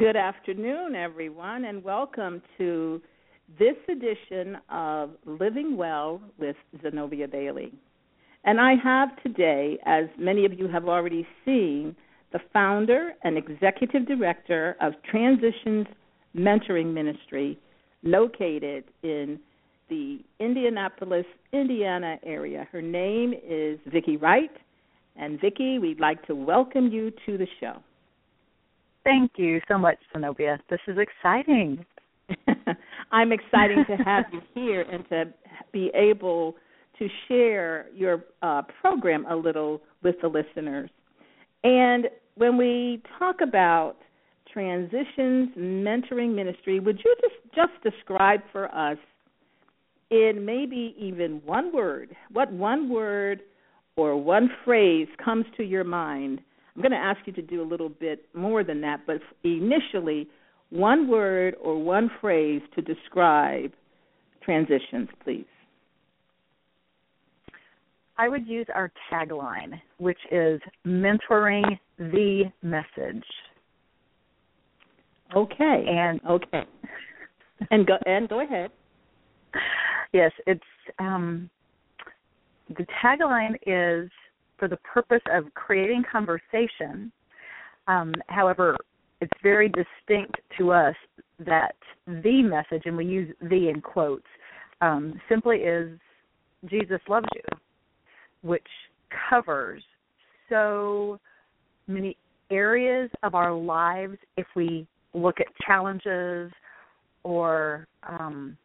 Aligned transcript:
Good 0.00 0.16
afternoon, 0.16 0.94
everyone, 0.94 1.66
and 1.66 1.84
welcome 1.84 2.40
to 2.56 3.02
this 3.58 3.76
edition 3.86 4.56
of 4.70 5.10
Living 5.26 5.76
Well 5.76 6.22
with 6.38 6.56
Zenobia 6.80 7.28
Bailey. 7.28 7.70
And 8.44 8.58
I 8.62 8.76
have 8.82 9.10
today, 9.22 9.76
as 9.84 10.06
many 10.18 10.46
of 10.46 10.58
you 10.58 10.68
have 10.68 10.88
already 10.88 11.28
seen, 11.44 11.94
the 12.32 12.38
founder 12.50 13.12
and 13.24 13.36
executive 13.36 14.08
director 14.08 14.74
of 14.80 14.94
Transitions 15.02 15.86
Mentoring 16.34 16.94
Ministry, 16.94 17.58
located 18.02 18.84
in 19.02 19.38
the 19.90 20.20
Indianapolis, 20.38 21.26
Indiana 21.52 22.16
area. 22.24 22.66
Her 22.72 22.80
name 22.80 23.34
is 23.46 23.78
Vicki 23.92 24.16
Wright. 24.16 24.50
And 25.16 25.38
Vicki, 25.38 25.78
we'd 25.78 26.00
like 26.00 26.26
to 26.26 26.34
welcome 26.34 26.88
you 26.88 27.12
to 27.26 27.36
the 27.36 27.46
show. 27.60 27.82
Thank 29.04 29.32
you 29.36 29.60
so 29.68 29.78
much, 29.78 29.96
Zenobia. 30.12 30.58
This 30.68 30.80
is 30.86 30.96
exciting. 30.98 31.84
I'm 33.12 33.32
excited 33.32 33.86
to 33.88 33.96
have 33.96 34.26
you 34.32 34.40
here 34.54 34.82
and 34.82 35.08
to 35.08 35.24
be 35.72 35.90
able 35.94 36.56
to 36.98 37.08
share 37.26 37.86
your 37.94 38.24
uh, 38.42 38.62
program 38.80 39.26
a 39.26 39.34
little 39.34 39.80
with 40.02 40.16
the 40.20 40.28
listeners. 40.28 40.90
And 41.64 42.06
when 42.36 42.56
we 42.56 43.02
talk 43.18 43.36
about 43.42 43.96
transitions 44.52 45.50
mentoring 45.56 46.34
ministry, 46.34 46.80
would 46.80 47.00
you 47.04 47.16
just 47.20 47.54
just 47.54 47.82
describe 47.82 48.40
for 48.52 48.72
us 48.74 48.98
in 50.10 50.44
maybe 50.44 50.94
even 50.98 51.40
one 51.44 51.72
word, 51.74 52.14
what 52.32 52.52
one 52.52 52.88
word 52.88 53.40
or 53.96 54.16
one 54.16 54.50
phrase 54.64 55.08
comes 55.22 55.44
to 55.56 55.62
your 55.62 55.84
mind 55.84 56.40
I'm 56.80 56.88
going 56.88 56.98
to 56.98 57.06
ask 57.06 57.20
you 57.26 57.34
to 57.34 57.42
do 57.42 57.60
a 57.60 57.68
little 57.68 57.90
bit 57.90 58.24
more 58.32 58.64
than 58.64 58.80
that, 58.80 59.00
but 59.06 59.20
initially, 59.44 60.26
one 60.70 61.08
word 61.08 61.54
or 61.62 61.78
one 61.78 62.10
phrase 62.22 62.62
to 62.74 62.80
describe 62.80 63.72
transitions, 64.42 65.10
please. 65.22 65.44
I 68.16 68.30
would 68.30 68.46
use 68.46 68.66
our 68.74 68.90
tagline, 69.12 69.78
which 69.98 70.16
is 70.32 70.58
mentoring 70.86 71.78
the 71.98 72.44
message. 72.62 73.24
Okay. 75.36 75.84
And 75.86 76.18
okay. 76.30 76.62
and 77.70 77.86
go 77.86 77.98
and 78.06 78.26
go 78.26 78.42
ahead. 78.42 78.70
Yes, 80.14 80.32
it's 80.46 80.62
um 80.98 81.50
the 82.70 82.86
tagline 83.04 83.56
is 83.66 84.10
for 84.60 84.68
the 84.68 84.76
purpose 84.76 85.22
of 85.32 85.52
creating 85.54 86.04
conversation. 86.10 87.10
Um, 87.88 88.14
however, 88.28 88.76
it's 89.20 89.32
very 89.42 89.68
distinct 89.68 90.36
to 90.58 90.70
us 90.70 90.94
that 91.40 91.74
the 92.06 92.42
message, 92.42 92.82
and 92.84 92.96
we 92.96 93.06
use 93.06 93.34
the 93.40 93.70
in 93.70 93.80
quotes, 93.80 94.26
um, 94.82 95.20
simply 95.28 95.58
is 95.58 95.98
Jesus 96.66 97.00
loves 97.08 97.26
you, 97.34 97.58
which 98.42 98.66
covers 99.28 99.82
so 100.48 101.18
many 101.86 102.16
areas 102.50 103.10
of 103.22 103.34
our 103.34 103.52
lives 103.52 104.18
if 104.36 104.46
we 104.54 104.86
look 105.14 105.40
at 105.40 105.46
challenges 105.66 106.52
or 107.22 107.86
um, 108.06 108.56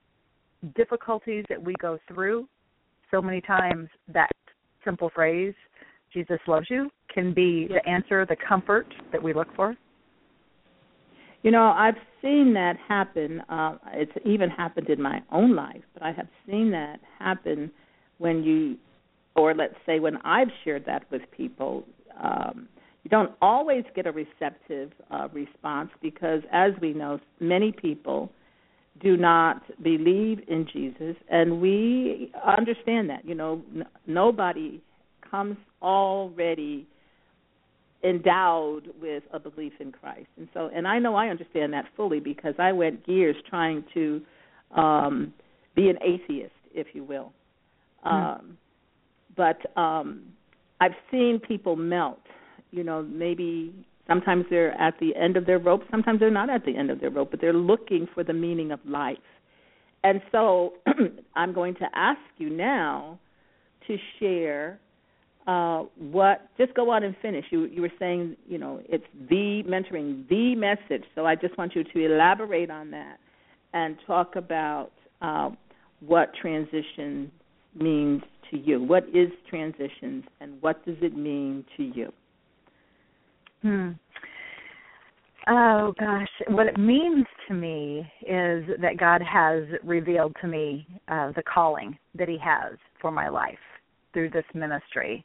difficulties 0.75 1.45
that 1.50 1.61
we 1.61 1.73
go 1.81 1.97
through. 2.07 2.47
So 3.11 3.22
many 3.22 3.39
times 3.39 3.88
that 4.13 4.31
simple 4.84 5.09
phrase 5.13 5.53
Jesus 6.16 6.40
loves 6.48 6.68
you 6.70 6.90
can 7.14 7.34
be 7.34 7.68
the 7.68 7.88
answer, 7.88 8.26
the 8.26 8.36
comfort 8.48 8.88
that 9.12 9.22
we 9.22 9.34
look 9.34 9.48
for? 9.56 9.76
You 11.44 11.52
know, 11.52 11.66
I've 11.66 11.98
seen 12.22 12.53
that 12.56 12.76
happen. 12.88 13.42
Uh, 13.50 13.78
it's 13.94 14.12
even 14.26 14.50
happened 14.50 14.90
in 14.90 15.00
my 15.02 15.22
own 15.31 15.56
life, 15.56 15.84
but 15.94 16.02
I 16.02 16.12
have 16.12 16.28
seen 16.50 16.72
that 16.72 17.00
happen 17.20 17.70
when 18.18 18.44
you, 18.44 18.78
or 19.36 19.53
let's 19.53 19.76
say 19.86 20.00
when 20.00 20.18
I've 20.26 20.48
shared 20.64 20.86
that 20.88 21.03
with 21.12 21.22
people. 21.36 21.84
Um, 22.20 22.68
you 23.03 23.09
don't 23.09 23.32
always 23.42 23.84
get 23.96 24.08
a 24.08 24.12
receptive 24.12 24.92
uh, 25.12 25.28
response 25.32 25.92
because, 26.02 26.42
as 26.52 26.72
we 26.82 26.94
know, 26.94 27.20
many 27.40 27.72
people 27.72 28.32
do 29.03 29.16
not 29.16 29.62
believe 29.84 30.40
in 30.47 30.66
Jesus, 30.74 31.16
and 31.30 31.62
we 31.62 32.32
understand 32.58 33.09
that. 33.12 33.24
You 33.24 33.36
know, 33.36 33.62
n- 33.76 33.86
nobody 34.08 34.82
comes 35.35 35.57
already 35.81 36.88
endowed 38.03 38.90
with 39.01 39.23
a 39.34 39.40
belief 39.40 39.73
in 39.79 39.91
Christ. 39.91 40.28
And 40.38 40.47
so 40.53 40.69
and 40.73 40.88
I 40.88 41.00
know 41.00 41.16
I 41.16 41.28
understand 41.28 41.73
that 41.73 41.85
fully 41.97 42.19
because 42.19 42.53
I 42.59 42.72
went 42.72 43.07
years 43.07 43.35
trying 43.50 43.84
to 43.94 44.22
um 44.75 45.34
be 45.75 45.90
an 45.90 45.97
atheist, 46.01 46.53
if 46.73 46.88
you 46.94 47.03
will. 47.03 47.34
Mm. 48.06 48.12
Um 48.12 48.57
but 49.35 49.57
um 49.79 50.23
I've 50.79 50.96
seen 51.12 51.40
people 51.46 51.75
melt. 51.75 52.19
You 52.72 52.84
know, 52.84 53.03
maybe 53.03 53.73
sometimes 54.07 54.46
they're 54.50 54.79
at 54.79 54.96
the 55.00 55.16
end 55.16 55.38
of 55.38 55.46
their 55.46 55.59
rope, 55.59 55.81
sometimes 55.90 56.19
they're 56.19 56.29
not 56.29 56.50
at 56.50 56.66
the 56.66 56.75
end 56.75 56.91
of 56.91 57.00
their 57.00 57.09
rope, 57.09 57.31
but 57.31 57.41
they're 57.41 57.53
looking 57.53 58.07
for 58.13 58.23
the 58.23 58.34
meaning 58.34 58.72
of 58.72 58.79
life. 58.85 59.17
And 60.03 60.22
so 60.31 60.73
I'm 61.35 61.53
going 61.53 61.75
to 61.75 61.88
ask 61.96 62.19
you 62.38 62.50
now 62.50 63.17
to 63.88 63.97
share 64.19 64.79
uh, 65.47 65.83
what 65.97 66.50
just 66.57 66.73
go 66.73 66.89
on 66.89 67.03
and 67.03 67.16
finish. 67.22 67.45
You 67.51 67.66
you 67.66 67.81
were 67.81 67.91
saying 68.00 68.35
you 68.47 68.57
know 68.57 68.81
it's 68.89 69.06
the 69.29 69.63
mentoring 69.67 70.28
the 70.28 70.56
message. 70.56 71.03
So 71.13 71.25
I 71.25 71.35
just 71.35 71.57
want 71.57 71.75
you 71.75 71.83
to 71.83 72.06
elaborate 72.06 72.69
on 72.72 72.91
that 72.91 73.19
and 73.73 73.95
talk 74.07 74.35
about 74.35 74.91
uh, 75.22 75.51
what 76.00 76.31
transition 76.41 77.31
means 77.79 78.22
to 78.50 78.57
you. 78.57 78.81
What 78.81 79.03
is 79.09 79.29
transitions 79.50 80.23
and 80.39 80.61
what 80.61 80.84
does 80.85 80.97
it 81.01 81.16
mean 81.16 81.66
to 81.78 81.84
you? 81.84 82.11
Hmm. 83.61 83.89
Oh 85.47 85.94
gosh, 86.00 86.28
what 86.47 86.66
it 86.66 86.79
means 86.79 87.25
to 87.47 87.53
me 87.53 88.00
is 88.22 88.66
that 88.81 88.97
God 88.97 89.22
has 89.22 89.63
revealed 89.84 90.35
to 90.41 90.47
me 90.47 90.88
uh, 91.07 91.34
the 91.34 91.44
calling 91.44 92.00
that 92.16 92.28
He 92.28 92.39
has 92.39 92.78
for 93.00 93.11
my 93.11 93.29
life 93.29 93.59
through 94.16 94.31
this 94.31 94.46
ministry. 94.56 95.24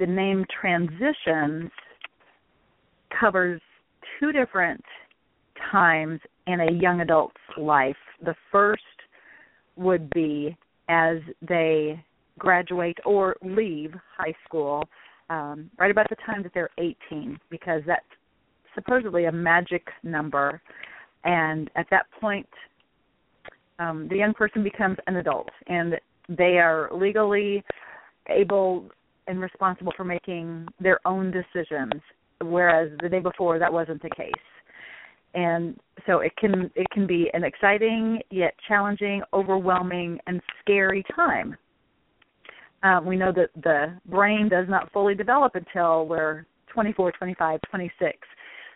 The 0.00 0.06
name 0.06 0.44
Transitions 0.60 1.70
covers 3.20 3.60
two 4.18 4.32
different 4.32 4.82
times 5.70 6.20
in 6.46 6.60
a 6.60 6.72
young 6.72 7.02
adult's 7.02 7.36
life. 7.58 7.96
The 8.24 8.34
first 8.50 8.82
would 9.76 10.08
be 10.10 10.56
as 10.88 11.18
they 11.46 12.02
graduate 12.38 12.96
or 13.04 13.36
leave 13.42 13.92
high 14.16 14.34
school, 14.46 14.88
um, 15.28 15.70
right 15.78 15.90
about 15.90 16.08
the 16.08 16.16
time 16.24 16.42
that 16.42 16.52
they're 16.54 16.70
18, 16.78 17.38
because 17.50 17.82
that's 17.86 18.02
supposedly 18.74 19.26
a 19.26 19.32
magic 19.32 19.86
number. 20.02 20.62
And 21.24 21.70
at 21.76 21.86
that 21.90 22.06
point, 22.20 22.48
um, 23.78 24.08
the 24.08 24.16
young 24.16 24.32
person 24.34 24.62
becomes 24.64 24.96
an 25.06 25.16
adult, 25.16 25.50
and 25.66 25.94
they 26.28 26.58
are 26.58 26.90
legally 26.94 27.62
able 28.28 28.88
and 29.26 29.40
responsible 29.40 29.92
for 29.96 30.04
making 30.04 30.66
their 30.80 31.00
own 31.06 31.30
decisions 31.30 32.02
whereas 32.42 32.90
the 33.02 33.08
day 33.08 33.20
before 33.20 33.58
that 33.58 33.72
wasn't 33.72 34.00
the 34.02 34.10
case 34.10 34.32
and 35.34 35.78
so 36.06 36.20
it 36.20 36.34
can 36.36 36.70
it 36.74 36.86
can 36.90 37.06
be 37.06 37.30
an 37.34 37.44
exciting 37.44 38.20
yet 38.30 38.54
challenging 38.66 39.22
overwhelming 39.32 40.18
and 40.26 40.40
scary 40.60 41.04
time 41.14 41.56
Um, 42.82 43.06
we 43.06 43.16
know 43.16 43.32
that 43.32 43.50
the 43.62 43.92
brain 44.06 44.48
does 44.48 44.66
not 44.68 44.92
fully 44.92 45.14
develop 45.14 45.56
until 45.56 46.06
we're 46.06 46.46
24, 46.72 47.12
25, 47.12 47.60
26. 47.68 48.18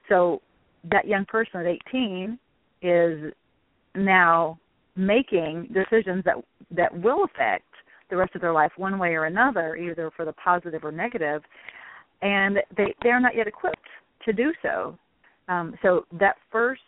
So 0.09 0.43
that 0.91 1.07
young 1.07 1.25
person 1.25 1.61
at 1.61 1.67
18 1.67 2.39
is 2.83 3.33
now 3.95 4.59
making 4.97 5.69
decisions 5.73 6.25
that 6.25 6.37
that 6.71 6.97
will 7.01 7.25
affect 7.25 7.65
the 8.11 8.17
rest 8.17 8.35
of 8.35 8.41
their 8.41 8.53
life 8.53 8.73
one 8.77 8.99
way 8.99 9.15
or 9.15 9.25
another, 9.25 9.77
either 9.77 10.11
for 10.15 10.25
the 10.25 10.33
positive 10.35 10.85
or 10.85 10.93
negative, 10.93 11.43
and 12.21 12.59
they 12.77 12.95
they 13.03 13.11
are 13.11 13.21
not 13.21 13.35
yet 13.35 13.47
equipped 13.47 13.89
to 14.25 14.33
do 14.33 14.53
so. 14.63 14.97
Um, 15.49 15.75
so 15.83 16.07
that 16.19 16.37
first 16.51 16.81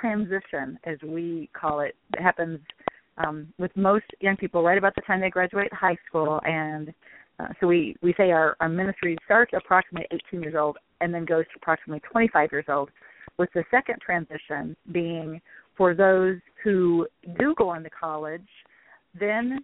transition, 0.00 0.78
as 0.84 0.98
we 1.02 1.48
call 1.58 1.80
it, 1.80 1.94
happens 2.18 2.60
um, 3.18 3.52
with 3.58 3.74
most 3.76 4.04
young 4.20 4.36
people 4.36 4.62
right 4.62 4.78
about 4.78 4.94
the 4.94 5.00
time 5.02 5.20
they 5.20 5.30
graduate 5.30 5.72
high 5.72 5.96
school, 6.06 6.40
and 6.44 6.92
uh, 7.40 7.48
so 7.60 7.66
we 7.66 7.96
we 8.02 8.14
say 8.16 8.30
our, 8.30 8.56
our 8.60 8.68
ministry 8.68 9.16
starts 9.24 9.52
approximately 9.56 10.06
18 10.30 10.42
years 10.42 10.54
old 10.58 10.76
and 11.00 11.14
then 11.14 11.24
goes 11.24 11.44
to 11.44 11.52
approximately 11.56 12.00
25 12.10 12.50
years 12.50 12.64
old, 12.68 12.90
with 13.38 13.48
the 13.54 13.64
second 13.70 14.00
transition 14.00 14.76
being 14.92 15.40
for 15.78 15.94
those 15.94 16.36
who 16.62 17.06
do 17.38 17.54
go 17.56 17.70
on 17.70 17.82
to 17.84 17.90
college, 17.90 18.46
then 19.18 19.60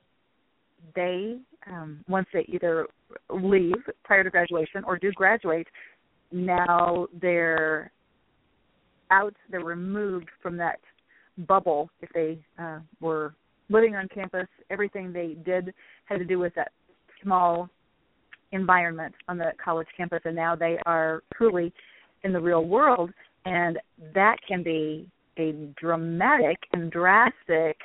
they 0.95 1.39
um, 1.67 2.05
once 2.09 2.27
they 2.33 2.47
either 2.49 2.87
leave 3.31 3.75
prior 4.05 4.23
to 4.23 4.31
graduation 4.31 4.85
or 4.85 4.99
do 4.99 5.11
graduate, 5.13 5.67
now 6.31 7.07
they're 7.21 7.91
out, 9.11 9.35
they're 9.51 9.65
removed 9.65 10.29
from 10.43 10.57
that 10.57 10.79
bubble 11.47 11.91
if 12.01 12.09
they 12.15 12.39
uh, 12.59 12.79
were 13.01 13.35
living 13.71 13.97
on 13.97 14.09
campus. 14.09 14.47
Everything 14.71 15.13
they 15.13 15.37
did 15.45 15.73
had 16.05 16.19
to 16.19 16.25
do 16.25 16.39
with 16.39 16.55
that 16.55 16.73
small 17.23 17.69
environment 18.53 19.15
on 19.27 19.39
the 19.39 19.53
college 19.63 19.89
campus, 19.97 20.21
and 20.25 20.37
now 20.37 20.55
they 20.55 20.79
are 20.87 21.23
truly 21.35 21.73
in 22.23 22.33
the 22.33 22.41
real 22.41 22.65
world, 22.65 23.11
and 23.47 23.79
that 24.15 24.37
can 24.47 24.63
be 24.63 25.09
a 25.39 25.69
dramatic 25.81 26.59
and 26.73 26.91
drastic 26.91 27.77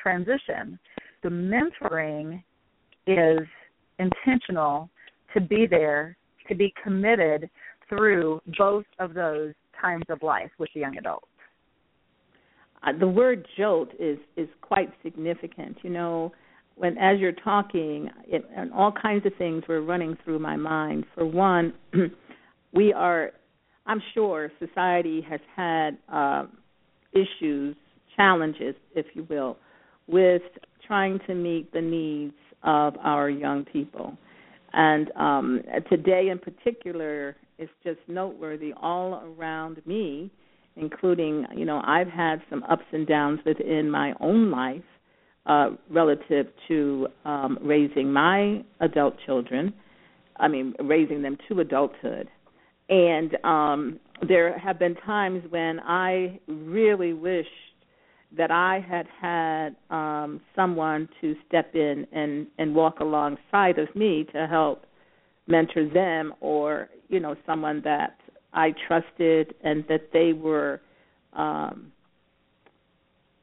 transition. 0.00 0.78
The 1.22 1.28
mentoring 1.28 2.42
is 3.06 3.46
intentional 3.98 4.90
to 5.34 5.40
be 5.40 5.66
there, 5.68 6.16
to 6.48 6.54
be 6.54 6.72
committed 6.82 7.48
through 7.88 8.40
both 8.58 8.84
of 8.98 9.14
those 9.14 9.52
times 9.80 10.04
of 10.08 10.22
life 10.22 10.50
with 10.58 10.70
the 10.74 10.80
young 10.80 10.96
adult. 10.96 11.28
Uh, 12.82 12.92
the 12.98 13.06
word 13.06 13.46
jolt 13.56 13.88
is 13.98 14.18
is 14.36 14.48
quite 14.60 14.90
significant. 15.02 15.76
You 15.82 15.90
know, 15.90 16.32
when 16.76 16.96
as 16.98 17.18
you're 17.18 17.32
talking, 17.32 18.10
it, 18.26 18.44
and 18.54 18.72
all 18.72 18.92
kinds 18.92 19.26
of 19.26 19.32
things 19.38 19.64
were 19.68 19.82
running 19.82 20.16
through 20.24 20.38
my 20.38 20.56
mind. 20.56 21.04
For 21.14 21.26
one, 21.26 21.72
we 22.72 22.92
are, 22.92 23.32
I'm 23.86 24.02
sure, 24.14 24.52
society 24.58 25.24
has 25.28 25.40
had 25.56 25.98
uh, 26.12 26.44
issues, 27.16 27.76
challenges, 28.16 28.74
if 28.94 29.06
you 29.14 29.26
will, 29.28 29.56
with 30.06 30.42
trying 30.86 31.18
to 31.26 31.34
meet 31.34 31.72
the 31.72 31.80
needs 31.80 32.34
of 32.62 32.94
our 33.02 33.28
young 33.28 33.64
people. 33.64 34.16
And 34.72 35.10
um, 35.16 35.62
today, 35.88 36.28
in 36.30 36.38
particular, 36.38 37.36
is 37.58 37.68
just 37.82 37.98
noteworthy 38.08 38.72
all 38.80 39.22
around 39.38 39.80
me, 39.86 40.30
including, 40.76 41.46
you 41.56 41.64
know, 41.64 41.80
I've 41.86 42.08
had 42.08 42.42
some 42.50 42.62
ups 42.64 42.84
and 42.92 43.06
downs 43.06 43.40
within 43.46 43.90
my 43.90 44.12
own 44.20 44.50
life 44.50 44.82
uh, 45.46 45.70
relative 45.90 46.46
to 46.68 47.08
um, 47.24 47.58
raising 47.62 48.12
my 48.12 48.62
adult 48.80 49.14
children. 49.24 49.72
I 50.38 50.48
mean, 50.48 50.74
raising 50.80 51.22
them 51.22 51.38
to 51.48 51.60
adulthood. 51.60 52.28
And 52.88 53.36
um, 53.44 54.00
there 54.28 54.56
have 54.58 54.78
been 54.78 54.94
times 54.94 55.42
when 55.50 55.80
I 55.80 56.38
really 56.46 57.12
wished 57.12 57.48
that 58.36 58.50
I 58.50 58.84
had 58.88 59.06
had 59.20 59.76
um, 59.90 60.40
someone 60.54 61.08
to 61.20 61.34
step 61.48 61.74
in 61.74 62.06
and 62.12 62.46
and 62.58 62.74
walk 62.74 63.00
alongside 63.00 63.78
of 63.78 63.94
me 63.94 64.26
to 64.32 64.46
help 64.46 64.84
mentor 65.46 65.88
them, 65.88 66.32
or 66.40 66.88
you 67.08 67.20
know 67.20 67.36
someone 67.46 67.80
that 67.84 68.18
I 68.52 68.74
trusted 68.86 69.54
and 69.64 69.84
that 69.88 70.10
they 70.12 70.32
were 70.32 70.80
um, 71.32 71.92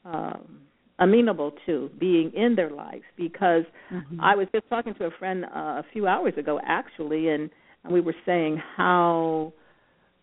um, 0.06 0.60
amenable 1.00 1.54
to 1.66 1.90
being 2.00 2.32
in 2.34 2.56
their 2.56 2.70
lives. 2.70 3.04
Because 3.18 3.64
mm-hmm. 3.92 4.22
I 4.22 4.36
was 4.36 4.48
just 4.54 4.70
talking 4.70 4.94
to 4.96 5.06
a 5.06 5.12
friend 5.12 5.46
uh, 5.46 5.50
a 5.58 5.86
few 5.92 6.08
hours 6.08 6.34
ago, 6.38 6.60
actually, 6.66 7.30
and, 7.30 7.50
and 7.84 7.94
we 7.94 8.02
were 8.02 8.16
saying 8.26 8.62
how 8.76 9.54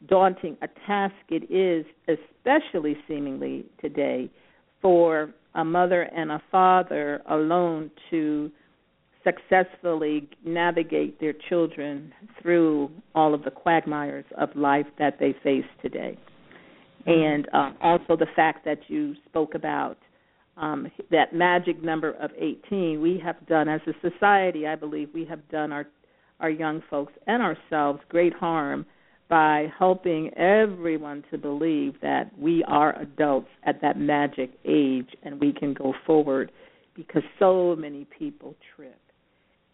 daunting 0.09 0.57
a 0.63 0.69
task 0.87 1.15
it 1.29 1.51
is, 1.51 1.85
especially 2.09 2.97
seemingly 3.07 3.65
today, 3.81 4.31
for 4.81 5.33
a 5.55 5.65
mother 5.65 6.03
and 6.03 6.31
a 6.31 6.43
father 6.51 7.23
alone 7.29 7.91
to 8.11 8.51
successfully 9.25 10.29
navigate 10.45 11.21
their 11.21 11.35
children 11.49 12.13
through 12.41 12.91
all 13.15 13.35
of 13.35 13.45
the 13.45 13.51
quagmires 13.51 14.25
of 14.39 14.49
life 14.55 14.87
that 14.99 15.19
they 15.19 15.35
face 15.43 15.65
today. 15.83 16.17
And 17.07 17.49
uh, 17.53 17.73
also 17.83 18.17
the 18.17 18.27
fact 18.35 18.65
that 18.65 18.79
you 18.89 19.15
spoke 19.27 19.55
about 19.55 19.99
um, 20.57 20.91
that 21.11 21.35
magic 21.35 21.83
number 21.83 22.13
of 22.13 22.31
18, 22.39 23.01
we 23.01 23.21
have 23.25 23.47
done 23.47 23.69
as 23.69 23.81
a 23.87 23.93
society, 24.09 24.67
I 24.67 24.77
believe, 24.77 25.09
we 25.15 25.25
have 25.25 25.47
done 25.49 25.73
our 25.73 25.87
our 26.41 26.51
young 26.51 26.83
folks 26.91 27.13
and 27.27 27.43
ourselves 27.43 28.01
great 28.09 28.33
harm 28.35 28.87
by 29.29 29.73
helping 29.79 30.35
everyone 30.35 31.23
to 31.31 31.39
believe 31.39 31.95
that 32.03 32.37
we 32.37 32.65
are 32.67 33.01
adults 33.01 33.49
at 33.65 33.81
that 33.81 33.97
magic 33.97 34.51
age 34.65 35.09
and 35.23 35.41
we 35.41 35.53
can 35.53 35.73
go 35.73 35.95
forward 36.05 36.51
because 36.97 37.23
so 37.39 37.77
many 37.77 38.07
people 38.19 38.57
trip. 38.75 38.99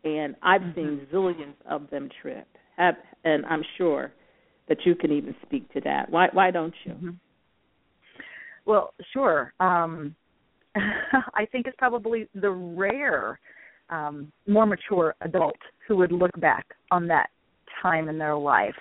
And 0.04 0.36
I've 0.42 0.60
mm-hmm. 0.60 0.74
seen 0.74 1.06
zillions 1.12 1.54
of 1.68 1.88
them 1.90 2.10
trip. 2.20 2.46
Have, 2.76 2.96
and 3.24 3.46
I'm 3.46 3.62
sure 3.78 4.12
that 4.68 4.78
you 4.84 4.94
can 4.94 5.10
even 5.10 5.34
speak 5.44 5.72
to 5.72 5.80
that. 5.80 6.10
Why 6.10 6.28
why 6.32 6.50
don't 6.50 6.74
you? 6.84 6.92
Mm-hmm. 6.92 7.10
Well, 8.66 8.92
sure. 9.12 9.54
Um 9.58 10.14
I 10.76 11.46
think 11.50 11.66
it's 11.66 11.76
probably 11.78 12.28
the 12.34 12.50
rare 12.50 13.40
um 13.90 14.32
more 14.46 14.66
mature 14.66 15.14
adult 15.20 15.56
who 15.86 15.96
would 15.96 16.12
look 16.12 16.32
back 16.40 16.66
on 16.90 17.06
that 17.06 17.30
time 17.82 18.08
in 18.08 18.18
their 18.18 18.36
life 18.36 18.74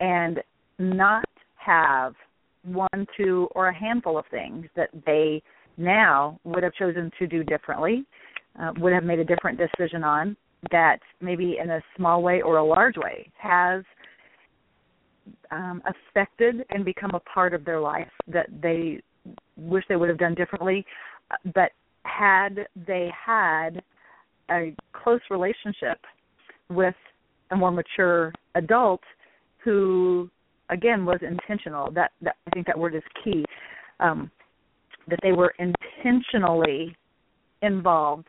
and 0.00 0.40
not 0.78 1.28
have 1.56 2.14
one, 2.64 3.06
two, 3.16 3.48
or 3.54 3.68
a 3.68 3.74
handful 3.74 4.18
of 4.18 4.24
things 4.30 4.66
that 4.76 4.90
they 5.06 5.42
now 5.76 6.38
would 6.44 6.62
have 6.62 6.74
chosen 6.74 7.10
to 7.18 7.26
do 7.26 7.42
differently, 7.44 8.04
uh, 8.60 8.72
would 8.78 8.92
have 8.92 9.04
made 9.04 9.18
a 9.18 9.24
different 9.24 9.58
decision 9.58 10.04
on 10.04 10.36
that 10.70 10.98
maybe 11.20 11.56
in 11.62 11.70
a 11.70 11.80
small 11.96 12.22
way 12.22 12.42
or 12.42 12.58
a 12.58 12.64
large 12.64 12.96
way 12.96 13.30
has 13.38 13.82
um, 15.50 15.82
affected 15.86 16.64
and 16.70 16.84
become 16.84 17.12
a 17.14 17.20
part 17.20 17.54
of 17.54 17.64
their 17.64 17.80
life 17.80 18.10
that 18.28 18.46
they 18.62 19.00
wish 19.56 19.84
they 19.88 19.96
would 19.96 20.08
have 20.08 20.18
done 20.18 20.34
differently. 20.34 20.84
But 21.54 21.72
had 22.04 22.66
they 22.86 23.10
had 23.26 23.82
a 24.50 24.74
close 24.92 25.20
relationship 25.30 25.98
with 26.68 26.94
a 27.50 27.56
more 27.56 27.70
mature 27.70 28.32
adult, 28.54 29.00
who 29.64 30.30
again 30.70 31.04
was 31.04 31.18
intentional. 31.22 31.90
That, 31.90 32.12
that 32.22 32.36
I 32.46 32.50
think 32.50 32.66
that 32.66 32.78
word 32.78 32.94
is 32.94 33.02
key. 33.22 33.44
Um, 33.98 34.30
that 35.08 35.18
they 35.22 35.32
were 35.32 35.54
intentionally 35.58 36.96
involved 37.62 38.26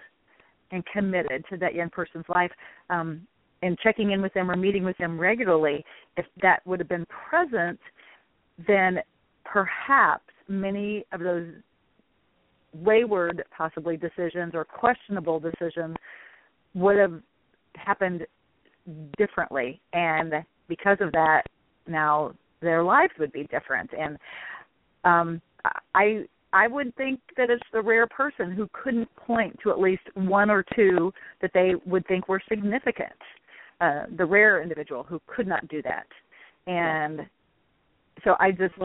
and 0.72 0.84
committed 0.88 1.44
to 1.50 1.58
that 1.58 1.76
young 1.76 1.90
person's 1.90 2.26
life, 2.34 2.52
um, 2.90 3.26
and 3.62 3.78
checking 3.80 4.12
in 4.12 4.22
with 4.22 4.34
them 4.34 4.50
or 4.50 4.56
meeting 4.56 4.84
with 4.84 4.98
them 4.98 5.20
regularly. 5.20 5.86
If 6.18 6.26
that 6.42 6.66
would 6.66 6.80
have 6.80 6.90
been 6.90 7.06
present, 7.30 7.80
then 8.68 9.00
perhaps 9.46 10.24
many 10.48 11.06
of 11.12 11.20
those 11.20 11.48
wayward 12.74 13.44
possibly 13.56 13.98
decisions 13.98 14.54
or 14.54 14.66
questionable 14.66 15.40
decisions 15.40 15.96
would 16.74 16.98
have 16.98 17.22
happened 17.76 18.26
differently 19.18 19.82
and 19.94 20.34
because 20.72 20.98
of 21.02 21.12
that, 21.12 21.44
now 21.86 22.34
their 22.62 22.82
lives 22.82 23.12
would 23.20 23.34
be 23.34 23.44
different. 23.44 23.90
And 23.98 24.18
um, 25.04 25.42
I 25.94 26.24
I 26.54 26.68
would 26.68 26.96
think 26.96 27.20
that 27.36 27.50
it's 27.50 27.64
the 27.74 27.82
rare 27.82 28.08
person 28.08 28.52
who 28.52 28.70
couldn't 28.72 29.14
point 29.16 29.58
to 29.64 29.72
at 29.72 29.80
least 29.80 30.04
one 30.14 30.50
or 30.50 30.64
two 30.74 31.14
that 31.42 31.52
they 31.54 31.74
would 31.86 32.08
think 32.08 32.30
were 32.30 32.42
significant. 32.48 33.12
Uh, 33.82 34.04
the 34.18 34.26
rare 34.26 34.62
individual 34.62 35.04
who 35.04 35.20
could 35.28 35.48
not 35.48 35.68
do 35.68 35.82
that, 35.82 36.08
and 36.68 37.22
so 38.24 38.36
I 38.40 38.52
just 38.52 38.76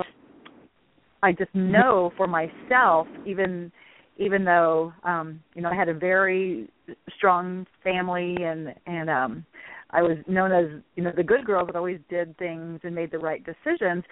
I 1.27 1.33
just 1.33 1.53
know 1.55 2.13
for 2.17 2.29
myself, 2.29 3.09
even 3.27 3.73
even 4.17 4.45
though 4.45 4.93
um 5.03 5.41
you 5.55 5.63
know 5.63 5.71
I 5.71 5.75
had 5.75 5.89
a 5.89 5.95
very 5.95 6.69
strong 7.17 7.67
family 7.83 8.37
and 8.41 8.73
and 8.87 9.11
um 9.11 9.45
I 9.91 10.03
was 10.03 10.19
known 10.29 10.53
as 10.53 10.67
you 10.95 11.03
know 11.03 11.11
the 11.17 11.25
good 11.25 11.45
girl 11.45 11.67
that 11.67 11.75
always 11.75 11.99
did 12.09 12.39
things 12.39 12.79
and 12.85 12.95
made 12.95 13.11
the 13.11 13.19
right 13.19 13.43
decisions 13.45 14.05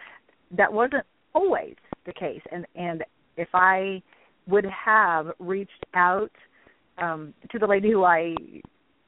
that 0.57 0.73
wasn't 0.73 1.07
always 1.35 1.77
the 2.05 2.13
case. 2.13 2.43
And 2.51 2.67
and 2.75 3.05
if 3.37 3.49
I 3.55 4.03
would 4.49 4.67
have 4.67 5.29
reached 5.39 5.87
out 5.95 6.33
um 6.99 7.33
to 7.53 7.61
the 7.61 7.67
lady 7.67 7.93
who 7.93 8.03
I 8.03 8.35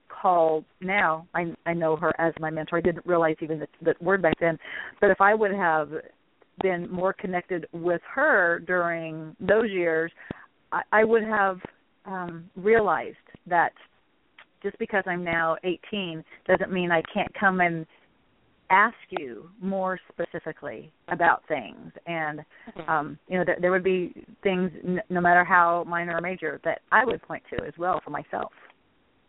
call 0.09 0.65
now 0.81 1.27
I 1.35 1.53
I 1.67 1.75
know 1.75 1.97
her 1.97 2.13
as 2.21 2.33
my 2.39 2.51
mentor. 2.51 2.79
I 2.79 2.83
didn't 2.83 3.05
realize 3.05 3.37
even 3.41 3.59
the, 3.59 3.69
the 3.83 3.95
word 4.01 4.23
back 4.23 4.35
then 4.41 4.59
but 5.01 5.11
if 5.11 5.21
I 5.21 5.35
would 5.35 5.53
have 5.53 5.91
been 6.63 6.91
more 6.91 7.13
connected 7.13 7.67
with 7.73 8.01
her 8.15 8.63
during 8.67 9.37
those 9.41 9.71
years 9.71 10.11
I, 10.73 10.83
I 10.93 11.05
would 11.05 11.25
have 11.25 11.59
um, 12.05 12.51
realized 12.57 13.17
that 13.47 13.73
just 14.63 14.79
because 14.79 15.05
I'm 15.07 15.23
now 15.23 15.57
18 15.65 16.25
doesn't 16.47 16.73
mean 16.73 16.91
I 16.91 17.03
can't 17.13 17.33
come 17.39 17.61
and 17.61 17.87
ask 18.71 18.97
you 19.11 19.49
more 19.61 19.99
specifically 20.13 20.91
about 21.09 21.43
things. 21.47 21.93
And 22.07 22.41
um 22.89 23.19
you 23.29 23.39
know 23.39 23.45
there, 23.45 23.59
there 23.61 23.71
would 23.71 23.85
be 23.85 24.13
things 24.43 24.73
n- 24.85 25.01
no 25.09 25.21
matter 25.21 25.45
how 25.45 25.85
minor 25.87 26.17
or 26.17 26.21
major 26.21 26.61
that 26.65 26.81
I 26.91 27.05
would 27.05 27.23
point 27.23 27.45
to 27.51 27.65
as 27.65 27.75
well 27.79 28.01
for 28.05 28.11
myself. 28.11 28.51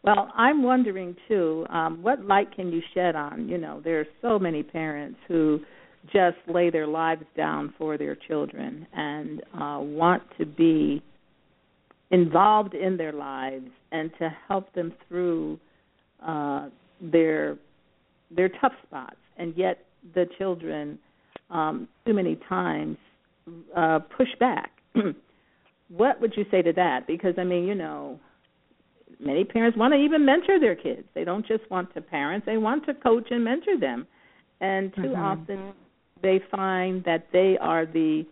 Well 0.02 0.32
i'm 0.36 0.64
wondering 0.64 1.16
too 1.28 1.68
um 1.70 2.02
what 2.02 2.26
light 2.26 2.56
can 2.56 2.72
you 2.72 2.82
shed 2.96 3.16
on? 3.16 3.48
You 3.48 3.60
know 3.60 3.80
there 3.84 4.00
are 4.00 4.08
so 4.24 4.40
many 4.40 4.64
parents 4.64 5.20
who 5.28 5.60
just 6.12 6.38
lay 6.48 6.70
their 6.70 6.88
lives 6.88 7.26
down 7.36 7.74
for 7.78 7.98
their 7.98 8.16
children 8.16 8.88
and 8.94 9.42
uh 9.54 9.80
want 9.80 10.24
to 10.38 10.46
be 10.46 11.02
involved 12.12 12.74
in 12.74 12.98
their 12.98 13.12
lives 13.12 13.70
and 13.92 14.12
to 14.20 14.30
help 14.48 14.74
them 14.74 14.94
through 15.08 15.60
uh, 16.26 16.70
their 17.02 17.58
their 18.30 18.50
tough 18.50 18.74
spots, 18.86 19.18
and 19.38 19.54
yet 19.56 19.86
the 20.14 20.26
children 20.38 21.00
um, 21.50 21.88
too 22.06 22.14
many 22.14 22.38
times 22.50 22.98
uh, 23.76 24.00
push 24.00 24.28
back. 24.40 24.72
what 25.90 26.20
would 26.20 26.34
you 26.36 26.46
say 26.52 26.62
to 26.62 26.74
that? 26.74 27.08
Because 27.08 27.36
I 27.38 27.44
mean, 27.44 27.66
you 27.66 27.76
know, 27.76 28.20
many 29.20 29.46
parents 29.46 29.78
want 29.78 29.94
to 29.94 30.00
even 30.00 30.26
mentor 30.26 30.60
their 30.60 30.76
kids. 30.76 31.08
They 31.14 31.24
don't 31.24 31.46
just 31.46 31.70
want 31.70 31.94
to 31.94 32.02
parent; 32.02 32.46
they 32.46 32.58
want 32.58 32.86
to 32.88 32.94
coach 32.94 33.28
and 33.32 33.44
mentor 33.44 33.78
them. 33.80 34.08
And 34.60 34.94
too 34.96 35.02
mm-hmm. 35.02 35.22
often, 35.22 35.74
they 36.22 36.42
find 36.52 37.04
that 37.06 37.28
they 37.32 37.58
are 37.60 37.86
the 37.86 38.26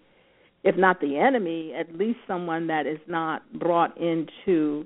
if 0.65 0.75
not 0.75 0.99
the 0.99 1.15
enemy, 1.15 1.73
at 1.79 1.95
least 1.95 2.17
someone 2.27 2.65
that 2.65 2.87
is 2.87 2.97
not 3.07 3.43
brought 3.59 3.95
into 4.01 4.85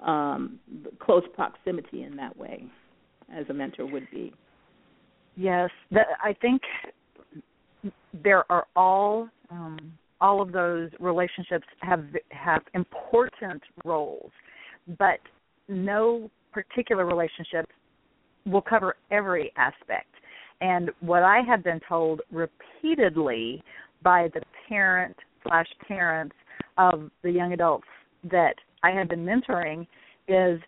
um, 0.00 0.58
close 1.00 1.22
proximity 1.34 2.02
in 2.02 2.16
that 2.16 2.34
way, 2.34 2.64
as 3.32 3.44
a 3.50 3.52
mentor 3.52 3.84
would 3.84 4.10
be. 4.10 4.32
Yes, 5.36 5.68
the, 5.90 6.00
I 6.24 6.32
think 6.32 6.62
there 8.24 8.50
are 8.50 8.66
all 8.74 9.28
um, 9.50 9.92
all 10.20 10.40
of 10.40 10.50
those 10.50 10.90
relationships 10.98 11.66
have 11.80 12.04
have 12.30 12.62
important 12.74 13.62
roles, 13.84 14.30
but 14.98 15.20
no 15.68 16.30
particular 16.52 17.04
relationship 17.06 17.68
will 18.46 18.62
cover 18.62 18.96
every 19.10 19.52
aspect. 19.56 20.08
And 20.60 20.90
what 21.00 21.22
I 21.22 21.40
have 21.46 21.62
been 21.62 21.80
told 21.88 22.20
repeatedly 22.32 23.62
by 24.02 24.28
the 24.34 24.42
parent 24.68 25.16
slash 25.46 25.66
parents 25.86 26.34
of 26.76 27.10
the 27.22 27.30
young 27.30 27.52
adults 27.52 27.86
that 28.30 28.54
I 28.82 28.90
have 28.90 29.08
been 29.08 29.24
mentoring 29.24 29.86
is 30.26 30.60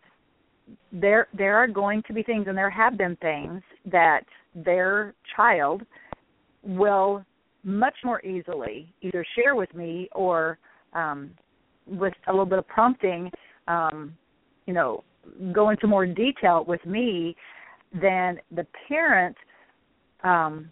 there 0.92 1.28
there 1.36 1.56
are 1.56 1.66
going 1.66 2.02
to 2.06 2.12
be 2.12 2.22
things 2.22 2.46
and 2.48 2.56
there 2.56 2.70
have 2.70 2.96
been 2.96 3.16
things 3.16 3.62
that 3.90 4.20
their 4.54 5.14
child 5.36 5.82
will 6.62 7.24
much 7.64 7.94
more 8.04 8.24
easily 8.24 8.92
either 9.02 9.24
share 9.36 9.54
with 9.54 9.72
me 9.74 10.08
or 10.12 10.58
um 10.92 11.30
with 11.86 12.14
a 12.28 12.30
little 12.30 12.46
bit 12.46 12.58
of 12.58 12.66
prompting 12.68 13.30
um 13.68 14.14
you 14.66 14.72
know 14.72 15.02
go 15.52 15.70
into 15.70 15.86
more 15.86 16.06
detail 16.06 16.64
with 16.66 16.84
me 16.86 17.36
than 18.00 18.38
the 18.54 18.66
parent 18.88 19.36
um 20.24 20.70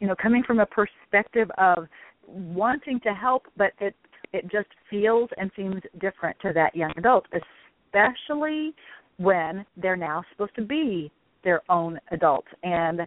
you 0.00 0.06
know 0.06 0.14
coming 0.20 0.42
from 0.42 0.60
a 0.60 0.66
perspective 0.66 1.50
of 1.58 1.86
wanting 2.26 3.00
to 3.00 3.10
help 3.10 3.46
but 3.56 3.72
it 3.80 3.94
it 4.32 4.50
just 4.50 4.68
feels 4.90 5.28
and 5.36 5.50
seems 5.54 5.80
different 6.00 6.36
to 6.40 6.52
that 6.52 6.74
young 6.74 6.92
adult 6.96 7.26
especially 7.32 8.74
when 9.18 9.64
they're 9.76 9.96
now 9.96 10.22
supposed 10.32 10.54
to 10.54 10.62
be 10.62 11.10
their 11.44 11.60
own 11.70 11.98
adult 12.10 12.44
and 12.62 13.00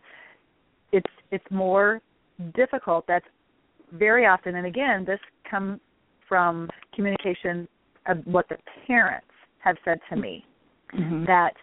it's 0.92 1.12
it's 1.32 1.46
more 1.51 2.01
difficult 2.56 3.06
that's 3.08 3.25
very 3.94 4.25
often 4.25 4.56
and 4.56 4.66
again 4.66 5.04
this 5.06 5.20
comes 5.50 5.80
from 6.27 6.70
communication 6.94 7.68
of 8.08 8.18
what 8.25 8.48
the 8.50 8.58
parents 8.86 9.27
have 9.60 9.75
said 9.84 10.00
to 10.10 10.16
me 10.16 10.46
mm-hmm. 10.94 11.25
that 11.25 11.54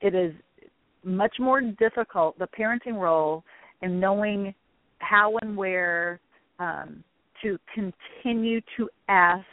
it 0.00 0.14
is 0.14 0.32
much 1.04 1.34
more 1.38 1.60
difficult 1.60 2.38
the 2.38 2.48
parenting 2.58 2.98
role 2.98 3.44
and 3.82 4.00
knowing 4.00 4.54
how 4.98 5.36
and 5.42 5.56
where 5.56 6.20
um, 6.58 7.02
to 7.42 7.58
continue 7.74 8.60
to 8.76 8.88
ask 9.08 9.44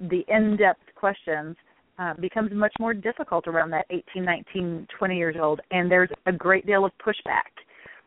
the 0.00 0.24
in-depth 0.28 0.82
questions 0.94 1.56
uh, 1.98 2.14
becomes 2.20 2.52
much 2.52 2.72
more 2.78 2.92
difficult 2.92 3.46
around 3.46 3.70
that 3.70 3.86
18, 3.90 4.24
19, 4.24 4.86
20 4.98 5.16
years 5.16 5.36
old, 5.40 5.60
and 5.70 5.90
there's 5.90 6.10
a 6.26 6.32
great 6.32 6.66
deal 6.66 6.84
of 6.84 6.92
pushback 7.04 7.48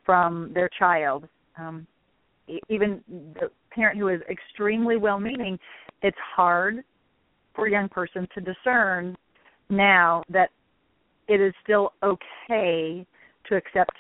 from 0.06 0.52
their 0.54 0.70
child. 0.78 1.28
Um, 1.58 1.88
even 2.70 3.02
the 3.08 3.50
parent 3.72 3.98
who 3.98 4.10
is 4.10 4.22
extremely 4.30 4.98
well-meaning, 4.98 5.58
it's 6.02 6.18
hard 6.36 6.84
for 7.56 7.68
a 7.68 7.72
young 7.72 7.90
person 7.90 8.28
to 8.36 8.42
discern 8.42 9.16
now 9.70 10.24
that 10.30 10.50
it 11.30 11.40
is 11.40 11.54
still 11.64 11.94
okay 12.04 13.06
to 13.48 13.56
accept 13.56 13.96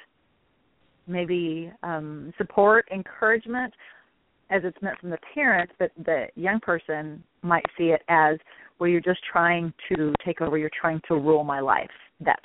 maybe 1.07 1.71
um, 1.83 2.33
support, 2.37 2.87
encouragement, 2.91 3.73
as 4.49 4.61
it's 4.65 4.77
meant 4.81 4.99
from 4.99 5.11
the 5.11 5.17
parents, 5.33 5.73
but 5.77 5.91
the 6.03 6.25
young 6.35 6.59
person 6.59 7.23
might 7.43 7.65
see 7.77 7.85
it 7.85 8.01
as, 8.09 8.37
well, 8.79 8.89
you're 8.89 8.99
just 8.99 9.19
trying 9.31 9.71
to 9.95 10.13
take 10.25 10.41
over. 10.41 10.57
You're 10.57 10.71
trying 10.79 11.01
to 11.07 11.15
rule 11.15 11.43
my 11.43 11.59
life. 11.59 11.89
That's 12.19 12.41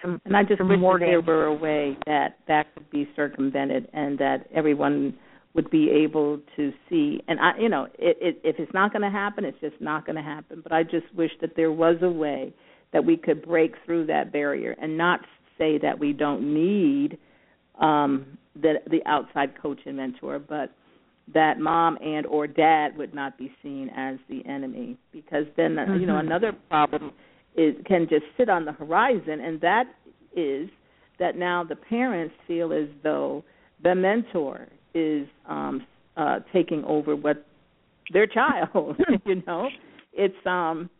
some. 0.00 0.20
And 0.24 0.36
I 0.36 0.42
just 0.42 0.60
wish 0.60 0.78
that 0.78 0.98
there 1.00 1.20
were 1.20 1.46
a 1.46 1.54
way 1.54 1.96
that 2.06 2.38
that 2.48 2.74
could 2.74 2.90
be 2.90 3.08
circumvented, 3.14 3.88
and 3.92 4.18
that 4.18 4.46
everyone 4.54 5.14
would 5.54 5.70
be 5.70 5.90
able 5.90 6.40
to 6.56 6.72
see. 6.88 7.20
And 7.28 7.38
I, 7.38 7.52
you 7.58 7.68
know, 7.68 7.86
it, 7.98 8.16
it, 8.20 8.40
if 8.42 8.56
it's 8.58 8.72
not 8.72 8.92
going 8.92 9.02
to 9.02 9.10
happen, 9.10 9.44
it's 9.44 9.60
just 9.60 9.80
not 9.80 10.06
going 10.06 10.16
to 10.16 10.22
happen. 10.22 10.60
But 10.62 10.72
I 10.72 10.82
just 10.82 11.12
wish 11.14 11.30
that 11.40 11.54
there 11.54 11.72
was 11.72 11.96
a 12.02 12.10
way 12.10 12.52
that 12.94 13.04
we 13.04 13.18
could 13.18 13.44
break 13.44 13.74
through 13.84 14.06
that 14.06 14.32
barrier 14.32 14.74
and 14.80 14.96
not 14.96 15.20
say 15.58 15.76
that 15.78 15.98
we 15.98 16.14
don't 16.14 16.42
need 16.42 17.18
um, 17.80 18.38
the 18.54 18.74
the 18.88 19.04
outside 19.04 19.60
coach 19.60 19.80
and 19.84 19.96
mentor, 19.98 20.38
but 20.38 20.72
that 21.32 21.58
mom 21.58 21.98
and 22.02 22.24
or 22.26 22.46
dad 22.46 22.96
would 22.96 23.12
not 23.12 23.36
be 23.36 23.52
seen 23.62 23.90
as 23.96 24.16
the 24.30 24.46
enemy 24.46 24.96
because 25.12 25.44
then 25.56 25.74
mm-hmm. 25.74 26.00
you 26.00 26.06
know 26.06 26.14
Mm-hmm. 26.14 26.28
another 26.28 26.52
problem 26.70 27.12
is 27.56 27.74
can 27.86 28.06
just 28.08 28.24
sit 28.36 28.48
on 28.48 28.64
the 28.64 28.72
horizon 28.72 29.40
and 29.40 29.60
that 29.60 29.84
is 30.36 30.68
that 31.18 31.36
now 31.36 31.64
the 31.64 31.76
parents 31.76 32.34
feel 32.46 32.72
as 32.72 32.88
though 33.02 33.42
the 33.82 33.94
mentor 33.94 34.68
is 34.94 35.26
um 35.48 35.84
uh 36.16 36.40
taking 36.52 36.84
over 36.84 37.16
what 37.16 37.46
their 38.12 38.26
child 38.26 38.96
you 39.24 39.42
know 39.46 39.68
it's 40.12 40.46
um 40.46 40.90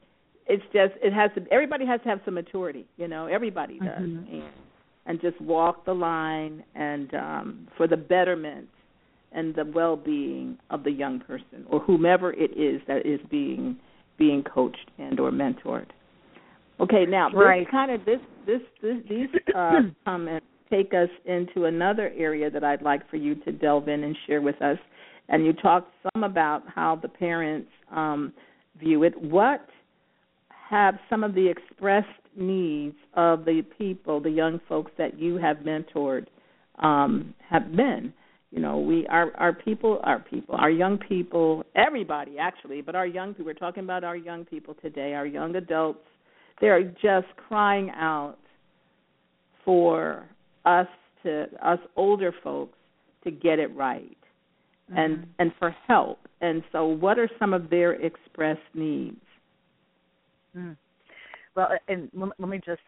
it's 0.47 0.63
just 0.73 0.93
it 1.03 1.13
has 1.13 1.31
to 1.35 1.53
everybody 1.53 1.87
has 1.87 2.01
to 2.03 2.09
have 2.09 2.21
some 2.25 2.35
maturity 2.35 2.87
you 2.97 3.09
know 3.09 3.27
everybody 3.27 3.79
does 3.79 3.89
mm-hmm. 4.03 4.35
and 4.35 4.45
and 5.07 5.21
just 5.21 5.41
walk 5.41 5.85
the 5.85 5.93
line 5.93 6.63
and 6.75 7.15
um 7.15 7.69
for 7.77 7.87
the 7.87 7.97
betterment 7.97 8.69
and 9.33 9.55
the 9.55 9.65
well-being 9.65 10.57
of 10.71 10.85
the 10.85 10.91
young 10.91 11.21
person 11.21 11.67
or 11.69 11.81
whomever 11.81 12.33
it 12.33 12.57
is 12.57 12.81
that 12.87 13.05
is 13.05 13.21
being 13.31 13.77
being 14.17 14.43
coached 14.43 14.91
and 14.99 15.19
or 15.19 15.31
mentored. 15.31 15.87
Okay, 16.81 17.05
now 17.07 17.31
right. 17.31 17.65
this 17.65 17.71
kind 17.71 17.91
of 17.91 18.05
this 18.05 18.21
this, 18.47 18.61
this 18.81 18.97
these 19.09 19.29
uh, 19.55 19.81
comments 20.05 20.47
take 20.71 20.93
us 20.95 21.09
into 21.25 21.67
another 21.67 22.13
area 22.17 22.51
that 22.51 22.65
I'd 22.65 22.83
like 22.83 23.09
for 23.11 23.17
you 23.17 23.35
to 23.37 23.53
delve 23.53 23.89
in 23.89 24.05
and 24.05 24.17
share 24.27 24.41
with 24.41 24.61
us. 24.63 24.79
And 25.29 25.45
you 25.45 25.53
talked 25.53 25.93
some 26.13 26.25
about 26.25 26.63
how 26.73 26.97
the 27.01 27.09
parents 27.09 27.71
um, 27.95 28.33
view 28.79 29.05
it. 29.05 29.21
What 29.21 29.67
have 30.69 30.95
some 31.11 31.25
of 31.25 31.35
the 31.35 31.49
expressed 31.49 32.09
needs 32.37 32.97
of 33.15 33.45
the 33.45 33.63
people, 33.79 34.21
the 34.21 34.31
young 34.31 34.61
folks 34.69 34.91
that 34.99 35.19
you 35.19 35.37
have 35.37 35.59
mentored, 35.59 36.27
um, 36.79 37.35
have 37.49 37.75
been? 37.75 38.13
You 38.51 38.61
know, 38.61 38.79
we 38.79 39.07
our 39.09 39.33
our 39.37 39.53
people, 39.53 40.01
our 40.05 40.21
people, 40.21 40.55
our 40.57 40.71
young 40.71 40.99
people, 40.99 41.65
everybody 41.75 42.39
actually, 42.39 42.83
but 42.83 42.95
our 42.95 43.07
young 43.07 43.35
people. 43.35 43.47
We're 43.47 43.55
talking 43.55 43.83
about 43.83 44.05
our 44.05 44.17
young 44.17 44.45
people 44.45 44.75
today, 44.81 45.15
our 45.15 45.27
young 45.27 45.57
adults. 45.57 46.07
They 46.61 46.69
are 46.69 46.85
just 46.85 47.27
crying 47.49 47.91
out 47.91 48.37
for 49.65 50.29
us 50.65 50.87
to 51.25 51.47
us 51.63 51.81
older 51.97 52.33
folks 52.45 52.79
to 53.25 53.33
get 53.33 53.59
it 53.59 53.75
right 53.75 54.17
mm-hmm. 54.91 54.99
and 54.99 55.27
and 55.39 55.53
for 55.59 55.75
help. 55.89 56.21
And 56.41 56.63
so, 56.73 56.87
what 56.87 57.19
are 57.19 57.29
some 57.39 57.53
of 57.53 57.71
their 57.71 57.95
expressed 57.95 58.61
needs? 58.75 59.17
Mm. 60.57 60.77
Well, 61.57 61.69
and 61.87 62.11
let 62.15 62.49
me 62.49 62.61
just 62.65 62.81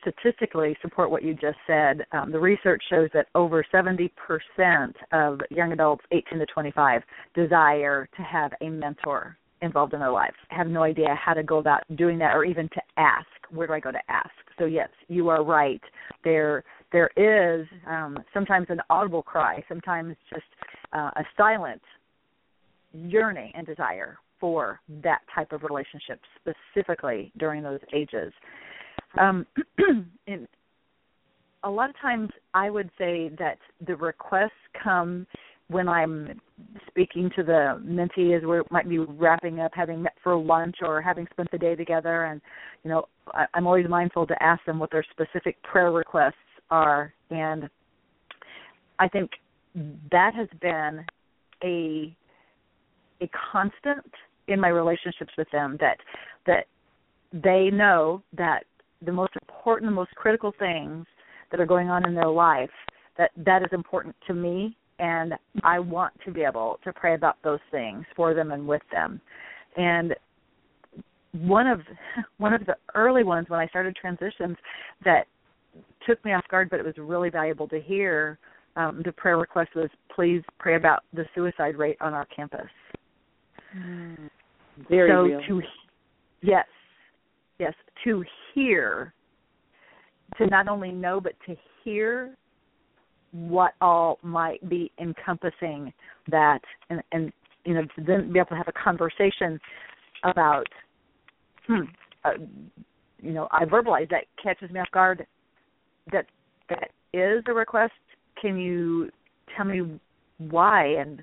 statistically 0.00 0.76
support 0.80 1.10
what 1.10 1.22
you 1.22 1.34
just 1.34 1.58
said. 1.66 2.06
Um, 2.12 2.32
the 2.32 2.40
research 2.40 2.82
shows 2.88 3.10
that 3.12 3.26
over 3.34 3.64
70% 3.72 4.08
of 5.12 5.40
young 5.50 5.72
adults 5.72 6.04
18 6.10 6.38
to 6.38 6.46
25 6.46 7.02
desire 7.34 8.08
to 8.16 8.22
have 8.22 8.52
a 8.62 8.70
mentor 8.70 9.36
involved 9.60 9.92
in 9.92 10.00
their 10.00 10.10
lives. 10.10 10.36
Have 10.48 10.68
no 10.68 10.82
idea 10.82 11.14
how 11.22 11.34
to 11.34 11.42
go 11.42 11.58
about 11.58 11.82
doing 11.96 12.18
that, 12.18 12.34
or 12.34 12.44
even 12.44 12.68
to 12.70 12.80
ask. 12.96 13.26
Where 13.50 13.66
do 13.66 13.74
I 13.74 13.80
go 13.80 13.92
to 13.92 14.00
ask? 14.08 14.30
So 14.58 14.64
yes, 14.64 14.88
you 15.08 15.28
are 15.28 15.44
right. 15.44 15.82
There, 16.22 16.64
there 16.92 17.10
is 17.16 17.66
um, 17.86 18.18
sometimes 18.32 18.68
an 18.70 18.80
audible 18.88 19.22
cry, 19.22 19.62
sometimes 19.68 20.16
just 20.32 20.46
uh, 20.94 21.10
a 21.16 21.24
silent 21.36 21.82
yearning 22.92 23.52
and 23.54 23.66
desire 23.66 24.18
for 24.44 24.78
that 25.02 25.20
type 25.34 25.52
of 25.52 25.62
relationship 25.62 26.20
specifically 26.38 27.32
during 27.38 27.62
those 27.62 27.80
ages. 27.94 28.30
Um, 29.18 29.46
and 30.26 30.46
a 31.62 31.70
lot 31.70 31.88
of 31.88 31.96
times 31.98 32.28
I 32.52 32.68
would 32.68 32.90
say 32.98 33.30
that 33.38 33.56
the 33.86 33.96
requests 33.96 34.50
come 34.82 35.26
when 35.68 35.88
I'm 35.88 36.38
speaking 36.88 37.30
to 37.36 37.42
the 37.42 37.82
mentee 37.82 38.36
as 38.36 38.44
we 38.44 38.60
might 38.70 38.86
be 38.86 38.98
wrapping 38.98 39.60
up, 39.60 39.70
having 39.74 40.02
met 40.02 40.12
for 40.22 40.36
lunch 40.36 40.76
or 40.82 41.00
having 41.00 41.26
spent 41.32 41.50
the 41.50 41.56
day 41.56 41.74
together, 41.74 42.24
and 42.24 42.42
you 42.82 42.90
know 42.90 43.06
I, 43.28 43.46
I'm 43.54 43.66
always 43.66 43.88
mindful 43.88 44.26
to 44.26 44.42
ask 44.42 44.62
them 44.66 44.78
what 44.78 44.90
their 44.90 45.06
specific 45.10 45.56
prayer 45.62 45.90
requests 45.90 46.34
are, 46.70 47.14
and 47.30 47.70
I 48.98 49.08
think 49.08 49.30
that 50.12 50.34
has 50.34 50.48
been 50.60 51.02
a 51.64 52.14
a 53.20 53.30
constant 53.52 54.04
in 54.48 54.60
my 54.60 54.68
relationships 54.68 55.32
with 55.36 55.48
them 55.50 55.76
that 55.80 55.98
that 56.46 56.66
they 57.32 57.70
know 57.72 58.22
that 58.36 58.64
the 59.04 59.12
most 59.12 59.32
important 59.48 59.90
the 59.90 59.94
most 59.94 60.14
critical 60.14 60.52
things 60.58 61.06
that 61.50 61.60
are 61.60 61.66
going 61.66 61.88
on 61.88 62.06
in 62.06 62.14
their 62.14 62.28
life 62.28 62.70
that 63.16 63.30
that 63.36 63.62
is 63.62 63.68
important 63.72 64.14
to 64.26 64.34
me 64.34 64.76
and 64.98 65.34
I 65.62 65.78
want 65.78 66.14
to 66.24 66.30
be 66.30 66.42
able 66.42 66.78
to 66.84 66.92
pray 66.92 67.14
about 67.14 67.36
those 67.42 67.60
things 67.70 68.04
for 68.14 68.34
them 68.34 68.52
and 68.52 68.66
with 68.66 68.82
them. 68.92 69.20
And 69.76 70.14
one 71.32 71.66
of 71.66 71.80
one 72.38 72.52
of 72.52 72.64
the 72.66 72.76
early 72.94 73.24
ones 73.24 73.48
when 73.48 73.60
I 73.60 73.66
started 73.68 73.96
transitions 73.96 74.56
that 75.04 75.26
took 76.06 76.24
me 76.24 76.32
off 76.32 76.44
guard, 76.50 76.70
but 76.70 76.78
it 76.78 76.86
was 76.86 76.94
really 76.98 77.30
valuable 77.30 77.68
to 77.68 77.80
hear. 77.80 78.38
Um, 78.76 79.02
the 79.04 79.12
prayer 79.12 79.38
request 79.38 79.70
was, 79.74 79.88
"Please 80.14 80.42
pray 80.58 80.76
about 80.76 81.04
the 81.12 81.24
suicide 81.34 81.76
rate 81.76 81.96
on 82.00 82.12
our 82.12 82.26
campus." 82.26 82.68
Mm. 83.76 84.30
Very 84.88 85.10
so 85.10 85.22
real. 85.22 85.40
to 85.48 85.62
yes, 86.42 86.66
yes, 87.58 87.74
to 88.04 88.24
hear, 88.54 89.12
to 90.38 90.46
not 90.46 90.68
only 90.68 90.90
know 90.90 91.20
but 91.20 91.34
to 91.46 91.56
hear 91.84 92.36
what 93.32 93.74
all 93.80 94.18
might 94.22 94.68
be 94.68 94.90
encompassing 95.00 95.92
that, 96.28 96.60
and 96.90 97.02
and 97.12 97.32
you 97.64 97.74
know 97.74 97.82
to 97.82 98.04
then 98.04 98.32
be 98.32 98.38
able 98.38 98.48
to 98.48 98.56
have 98.56 98.68
a 98.68 98.72
conversation 98.72 99.60
about, 100.24 100.66
hmm, 101.66 101.82
uh, 102.24 102.30
you 103.22 103.32
know, 103.32 103.48
I 103.50 103.64
verbalize 103.64 104.10
that 104.10 104.24
catches 104.42 104.70
me 104.70 104.80
off 104.80 104.90
guard. 104.92 105.26
That 106.12 106.26
that 106.68 106.90
is 107.12 107.42
a 107.46 107.52
request. 107.52 107.92
Can 108.40 108.58
you 108.58 109.10
tell 109.56 109.66
me 109.66 110.00
why 110.38 110.86
and 110.98 111.22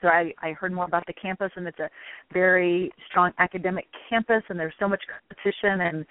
so 0.00 0.08
I, 0.08 0.32
I 0.42 0.52
heard 0.52 0.72
more 0.72 0.84
about 0.84 1.06
the 1.06 1.12
campus, 1.12 1.50
and 1.56 1.66
it's 1.66 1.78
a 1.78 1.88
very 2.32 2.90
strong 3.08 3.32
academic 3.38 3.86
campus, 4.08 4.42
and 4.48 4.58
there's 4.58 4.74
so 4.78 4.88
much 4.88 5.02
competition, 5.08 5.80
and 5.80 6.06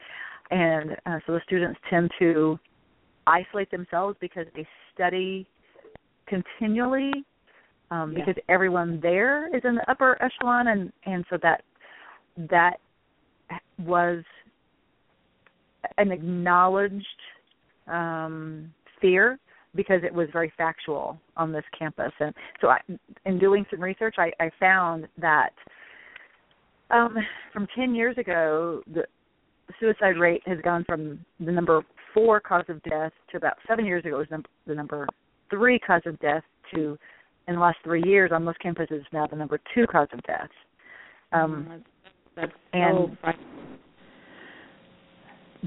and 0.52 0.91
uh, 1.06 1.19
so 1.26 1.34
the 1.34 1.41
students 1.45 1.80
tend 1.89 2.12
to 2.19 2.60
isolate 3.28 3.71
themselves 3.71 4.15
because 4.21 4.45
they 4.56 4.67
study 4.93 5.48
continually 6.28 7.12
um, 7.91 8.13
yeah. 8.13 8.26
because 8.26 8.43
everyone 8.50 9.00
there 9.02 9.56
is 9.56 9.62
in 9.63 9.76
the 9.76 9.91
upper 9.91 10.21
echelon, 10.21 10.67
and 10.67 10.91
and 11.06 11.26
so 11.30 11.38
that 11.41 11.63
that 12.50 12.78
was 13.80 14.24
an 15.98 16.12
acknowledged 16.12 17.06
um, 17.88 18.74
fear 19.02 19.39
because 19.75 20.01
it 20.03 20.13
was 20.13 20.27
very 20.31 20.51
factual 20.57 21.19
on 21.38 21.51
this 21.51 21.63
campus. 21.77 22.11
And 22.19 22.33
so, 22.61 22.69
I, 22.69 22.79
in 23.25 23.39
doing 23.39 23.65
some 23.69 23.81
research, 23.81 24.15
I, 24.17 24.31
I 24.39 24.49
found 24.59 25.07
that 25.17 25.51
um, 26.91 27.15
from 27.51 27.67
10 27.75 27.95
years 27.95 28.17
ago, 28.17 28.81
the 28.93 29.03
suicide 29.79 30.17
rate 30.17 30.43
has 30.45 30.59
gone 30.63 30.83
from 30.85 31.19
the 31.39 31.51
number 31.51 31.83
four 32.13 32.39
cause 32.39 32.65
of 32.69 32.81
death 32.83 33.11
to 33.31 33.38
about 33.38 33.57
seven 33.67 33.85
years 33.85 34.05
ago 34.05 34.15
it 34.15 34.19
was 34.19 34.27
num- 34.31 34.43
the 34.67 34.75
number 34.75 35.07
three 35.49 35.79
cause 35.79 36.01
of 36.05 36.17
death 36.19 36.43
to 36.73 36.97
in 37.47 37.55
the 37.55 37.59
last 37.59 37.77
three 37.83 38.01
years 38.05 38.31
on 38.33 38.43
most 38.43 38.59
campuses 38.63 39.01
now 39.11 39.27
the 39.27 39.35
number 39.35 39.59
two 39.73 39.85
cause 39.88 40.07
of 40.13 40.21
death. 40.23 40.49
Um, 41.31 41.67
mm, 41.67 41.83
that's, 42.35 42.51
that's 42.51 42.51
and 42.73 43.17
so 43.21 43.31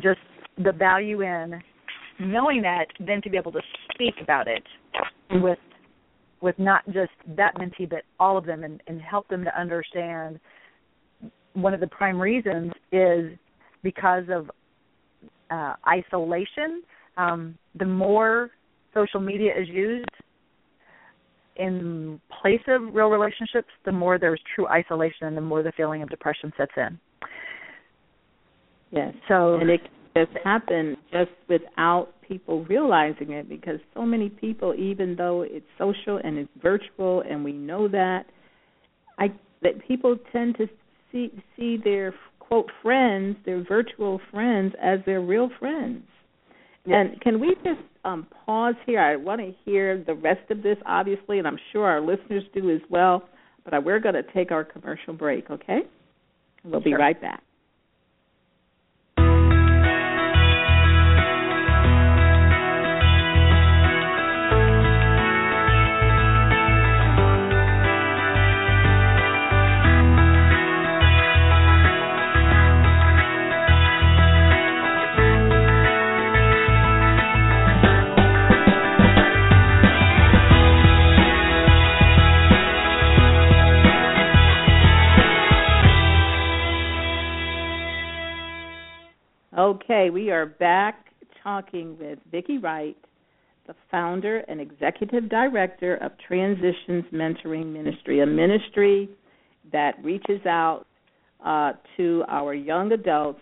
just 0.00 0.20
the 0.64 0.72
value 0.72 1.22
in 1.22 1.60
knowing 2.18 2.62
that, 2.62 2.86
then 2.98 3.22
to 3.22 3.30
be 3.30 3.36
able 3.36 3.52
to 3.52 3.60
speak 3.98 4.14
about 4.22 4.46
it 4.46 4.62
with 5.30 5.58
with 6.40 6.56
not 6.58 6.84
just 6.86 7.10
that 7.36 7.52
mentee 7.56 7.88
but 7.88 8.02
all 8.20 8.38
of 8.38 8.46
them 8.46 8.62
and, 8.62 8.80
and 8.86 9.00
help 9.00 9.26
them 9.28 9.44
to 9.44 9.60
understand 9.60 10.38
one 11.54 11.74
of 11.74 11.80
the 11.80 11.86
prime 11.88 12.20
reasons 12.20 12.72
is 12.92 13.32
because 13.82 14.24
of 14.30 14.48
uh, 15.50 15.74
isolation. 15.88 16.82
Um, 17.16 17.58
the 17.76 17.84
more 17.84 18.50
social 18.94 19.20
media 19.20 19.52
is 19.58 19.68
used 19.68 20.08
in 21.56 22.20
place 22.40 22.60
of 22.68 22.94
real 22.94 23.08
relationships, 23.08 23.68
the 23.84 23.90
more 23.90 24.18
there's 24.18 24.40
true 24.54 24.68
isolation 24.68 25.26
and 25.26 25.36
the 25.36 25.40
more 25.40 25.64
the 25.64 25.72
feeling 25.76 26.02
of 26.02 26.08
depression 26.08 26.52
sets 26.56 26.70
in. 26.76 26.98
Yes. 28.92 29.12
So 29.26 29.56
and 29.56 29.68
it 29.68 29.80
just 30.26 30.36
happen 30.44 30.96
just 31.12 31.30
without 31.48 32.08
people 32.26 32.64
realizing 32.64 33.32
it 33.32 33.48
because 33.48 33.80
so 33.94 34.02
many 34.02 34.28
people 34.28 34.74
even 34.74 35.16
though 35.16 35.42
it's 35.42 35.66
social 35.78 36.20
and 36.22 36.38
it's 36.38 36.50
virtual 36.62 37.22
and 37.28 37.42
we 37.42 37.52
know 37.52 37.88
that 37.88 38.26
i 39.18 39.28
that 39.62 39.72
people 39.86 40.16
tend 40.30 40.56
to 40.56 40.66
see 41.10 41.30
see 41.56 41.78
their 41.82 42.14
quote 42.38 42.70
friends 42.82 43.36
their 43.46 43.64
virtual 43.64 44.20
friends 44.30 44.74
as 44.82 45.00
their 45.06 45.20
real 45.20 45.48
friends. 45.58 46.02
Yes. 46.84 47.08
and 47.10 47.20
can 47.20 47.40
we 47.40 47.54
just 47.64 47.80
um, 48.04 48.26
pause 48.46 48.76
here? 48.86 49.00
I 49.00 49.16
want 49.16 49.40
to 49.40 49.52
hear 49.64 50.02
the 50.06 50.14
rest 50.14 50.50
of 50.50 50.62
this 50.62 50.76
obviously 50.86 51.38
and 51.38 51.48
i'm 51.48 51.58
sure 51.72 51.86
our 51.86 52.00
listeners 52.00 52.44
do 52.54 52.70
as 52.70 52.80
well 52.90 53.28
but 53.64 53.84
we're 53.84 54.00
going 54.00 54.14
to 54.14 54.22
take 54.34 54.50
our 54.50 54.64
commercial 54.64 55.14
break 55.14 55.50
okay? 55.50 55.80
We'll 56.64 56.80
be 56.80 56.94
right 56.94 57.20
back 57.20 57.42
Okay, 89.90 90.10
we 90.10 90.30
are 90.30 90.44
back 90.44 91.06
talking 91.42 91.96
with 91.98 92.18
Vicki 92.30 92.58
Wright, 92.58 92.94
the 93.66 93.74
founder 93.90 94.40
and 94.40 94.60
executive 94.60 95.30
director 95.30 95.96
of 96.02 96.12
Transitions 96.26 97.04
Mentoring 97.10 97.72
Ministry, 97.72 98.20
a 98.20 98.26
ministry 98.26 99.08
that 99.72 99.94
reaches 100.04 100.44
out 100.44 100.84
uh, 101.42 101.72
to 101.96 102.22
our 102.28 102.52
young 102.52 102.92
adults. 102.92 103.40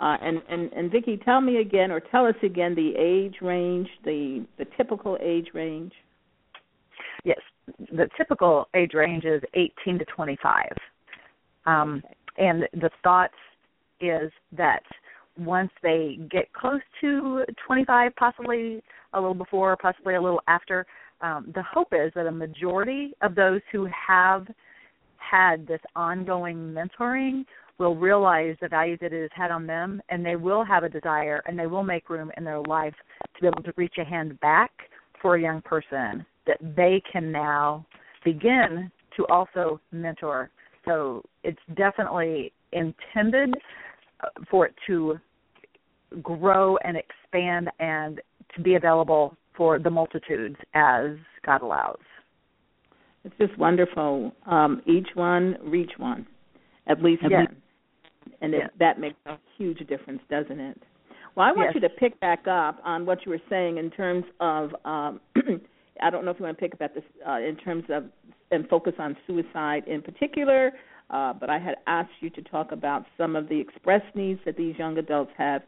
Uh, 0.00 0.16
and, 0.22 0.40
and, 0.48 0.72
and 0.72 0.90
Vicki, 0.90 1.18
tell 1.22 1.42
me 1.42 1.58
again, 1.58 1.90
or 1.90 2.00
tell 2.00 2.24
us 2.24 2.34
again, 2.42 2.74
the 2.74 2.94
age 2.96 3.42
range, 3.42 3.88
the 4.06 4.46
the 4.56 4.64
typical 4.78 5.18
age 5.20 5.48
range. 5.52 5.92
yes, 7.24 7.40
the 7.92 8.08
typical 8.16 8.68
age 8.74 8.94
range 8.94 9.26
is 9.26 9.42
18 9.52 9.98
to 9.98 10.04
25. 10.06 10.64
Um, 11.66 12.02
and 12.38 12.62
the 12.72 12.88
thought 13.02 13.32
is 14.00 14.32
that 14.56 14.82
once 15.38 15.70
they 15.82 16.18
get 16.30 16.52
close 16.52 16.80
to 17.00 17.44
25, 17.66 18.14
possibly 18.16 18.82
a 19.12 19.20
little 19.20 19.34
before, 19.34 19.76
possibly 19.76 20.14
a 20.14 20.20
little 20.20 20.40
after, 20.48 20.86
um, 21.20 21.50
the 21.54 21.62
hope 21.62 21.88
is 21.92 22.12
that 22.14 22.26
a 22.26 22.32
majority 22.32 23.12
of 23.22 23.34
those 23.34 23.60
who 23.72 23.86
have 23.86 24.46
had 25.18 25.66
this 25.66 25.80
ongoing 25.96 26.56
mentoring 26.56 27.44
will 27.78 27.96
realize 27.96 28.56
the 28.60 28.68
value 28.68 28.96
that 29.00 29.12
it 29.12 29.22
has 29.22 29.30
had 29.34 29.50
on 29.50 29.66
them 29.66 30.00
and 30.08 30.24
they 30.24 30.36
will 30.36 30.64
have 30.64 30.84
a 30.84 30.88
desire 30.88 31.42
and 31.46 31.58
they 31.58 31.66
will 31.66 31.82
make 31.82 32.08
room 32.08 32.30
in 32.36 32.44
their 32.44 32.60
life 32.60 32.94
to 33.34 33.40
be 33.40 33.46
able 33.46 33.62
to 33.62 33.72
reach 33.76 33.94
a 33.98 34.04
hand 34.04 34.38
back 34.40 34.70
for 35.20 35.36
a 35.36 35.40
young 35.40 35.60
person 35.62 36.24
that 36.46 36.58
they 36.76 37.02
can 37.10 37.32
now 37.32 37.84
begin 38.24 38.90
to 39.16 39.26
also 39.26 39.80
mentor. 39.92 40.50
So 40.84 41.22
it's 41.42 41.58
definitely 41.76 42.52
intended 42.72 43.54
for 44.50 44.66
it 44.66 44.74
to 44.86 45.18
grow 46.22 46.76
and 46.78 46.96
expand 46.96 47.70
and 47.78 48.20
to 48.54 48.62
be 48.62 48.74
available 48.74 49.36
for 49.56 49.78
the 49.78 49.90
multitudes 49.90 50.56
as 50.74 51.10
God 51.44 51.62
allows. 51.62 51.98
It's 53.24 53.34
just 53.38 53.56
wonderful. 53.58 54.32
Um, 54.46 54.82
each 54.86 55.08
one 55.14 55.56
reach 55.62 55.92
one, 55.96 56.26
at 56.86 57.02
least 57.02 57.22
yes. 57.22 57.46
one, 57.46 57.56
and 58.42 58.52
yes. 58.52 58.62
it, 58.66 58.78
that 58.78 59.00
makes 59.00 59.16
a 59.26 59.36
huge 59.56 59.78
difference, 59.88 60.20
doesn't 60.28 60.60
it? 60.60 60.80
Well, 61.34 61.46
I 61.46 61.52
want 61.52 61.70
yes. 61.74 61.74
you 61.74 61.80
to 61.80 61.88
pick 61.88 62.18
back 62.20 62.46
up 62.46 62.80
on 62.84 63.06
what 63.06 63.24
you 63.24 63.30
were 63.30 63.42
saying 63.48 63.78
in 63.78 63.90
terms 63.90 64.24
of. 64.40 64.70
Um, 64.84 65.20
I 66.02 66.10
don't 66.10 66.24
know 66.24 66.32
if 66.32 66.38
you 66.40 66.44
want 66.44 66.58
to 66.58 66.60
pick 66.60 66.74
up 66.74 66.82
at 66.82 66.94
this 66.94 67.04
uh, 67.26 67.38
in 67.38 67.56
terms 67.56 67.84
of 67.88 68.04
and 68.50 68.68
focus 68.68 68.94
on 68.98 69.16
suicide 69.26 69.84
in 69.86 70.02
particular, 70.02 70.72
uh, 71.10 71.32
but 71.32 71.50
I 71.50 71.58
had 71.58 71.76
asked 71.86 72.12
you 72.20 72.30
to 72.30 72.42
talk 72.42 72.72
about 72.72 73.04
some 73.18 73.36
of 73.36 73.48
the 73.48 73.60
expressed 73.60 74.14
needs 74.14 74.40
that 74.44 74.56
these 74.56 74.76
young 74.78 74.98
adults 74.98 75.32
have 75.36 75.62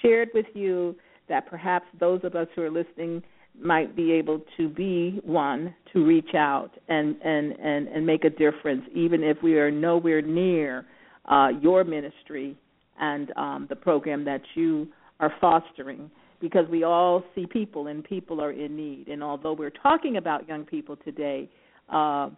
shared 0.00 0.28
with 0.34 0.46
you 0.54 0.96
that 1.28 1.46
perhaps 1.48 1.86
those 1.98 2.20
of 2.24 2.34
us 2.34 2.46
who 2.54 2.62
are 2.62 2.70
listening 2.70 3.22
might 3.60 3.94
be 3.94 4.12
able 4.12 4.40
to 4.56 4.68
be 4.68 5.20
one 5.24 5.74
to 5.92 6.04
reach 6.04 6.34
out 6.34 6.70
and 6.88 7.16
and 7.22 7.52
and 7.52 7.86
and 7.88 8.06
make 8.06 8.24
a 8.24 8.30
difference 8.30 8.82
even 8.94 9.22
if 9.22 9.36
we 9.42 9.58
are 9.58 9.70
nowhere 9.70 10.22
near 10.22 10.86
uh, 11.26 11.48
your 11.60 11.84
ministry 11.84 12.56
and 12.98 13.30
um, 13.36 13.66
the 13.68 13.76
program 13.76 14.24
that 14.24 14.40
you 14.54 14.88
are 15.20 15.32
fostering. 15.40 16.10
Because 16.40 16.68
we 16.68 16.82
all 16.82 17.22
see 17.36 17.46
people 17.46 17.86
and 17.86 18.02
people 18.02 18.40
are 18.40 18.50
in 18.50 18.74
need. 18.74 19.06
And 19.06 19.22
although 19.22 19.52
we're 19.52 19.70
talking 19.70 20.16
about 20.16 20.48
young 20.48 20.64
people 20.64 20.96
today 20.96 21.48
uh, 21.88 22.30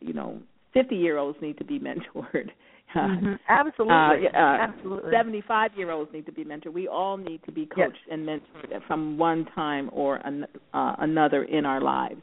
you 0.00 0.12
know 0.12 0.40
50 0.82 0.96
year 0.96 1.18
olds 1.18 1.38
need 1.40 1.58
to 1.58 1.64
be 1.64 1.78
mentored 1.78 2.50
Mm-hmm. 2.94 3.34
Absolutely. 3.48 4.28
Uh, 4.32 4.38
uh, 4.38 4.56
Absolutely. 4.60 5.10
75 5.12 5.70
year 5.76 5.90
olds 5.90 6.10
need 6.12 6.26
to 6.26 6.32
be 6.32 6.44
mentored. 6.44 6.72
We 6.72 6.88
all 6.88 7.16
need 7.16 7.42
to 7.44 7.52
be 7.52 7.66
coached 7.66 7.98
yes. 8.06 8.10
and 8.10 8.26
mentored 8.26 8.86
from 8.86 9.18
one 9.18 9.46
time 9.54 9.90
or 9.92 10.16
an, 10.16 10.46
uh, 10.72 10.96
another 10.98 11.44
in 11.44 11.66
our 11.66 11.80
lives. 11.80 12.22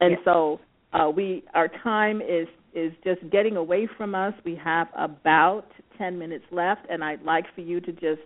And 0.00 0.12
yes. 0.12 0.20
so 0.24 0.60
uh, 0.92 1.10
we 1.10 1.44
our 1.54 1.68
time 1.82 2.20
is 2.20 2.46
is 2.74 2.92
just 3.04 3.28
getting 3.30 3.56
away 3.56 3.88
from 3.96 4.14
us. 4.14 4.34
We 4.44 4.54
have 4.62 4.88
about 4.96 5.66
10 5.96 6.18
minutes 6.18 6.44
left, 6.52 6.82
and 6.90 7.02
I'd 7.02 7.22
like 7.22 7.46
for 7.54 7.62
you 7.62 7.80
to 7.80 7.92
just 7.92 8.20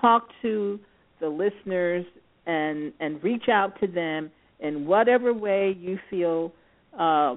talk 0.00 0.28
to 0.42 0.78
the 1.20 1.28
listeners 1.28 2.04
and 2.46 2.92
and 3.00 3.22
reach 3.24 3.48
out 3.50 3.80
to 3.80 3.86
them 3.86 4.30
in 4.60 4.86
whatever 4.86 5.32
way 5.32 5.74
you 5.78 5.98
feel 6.10 6.52
uh, 6.98 7.36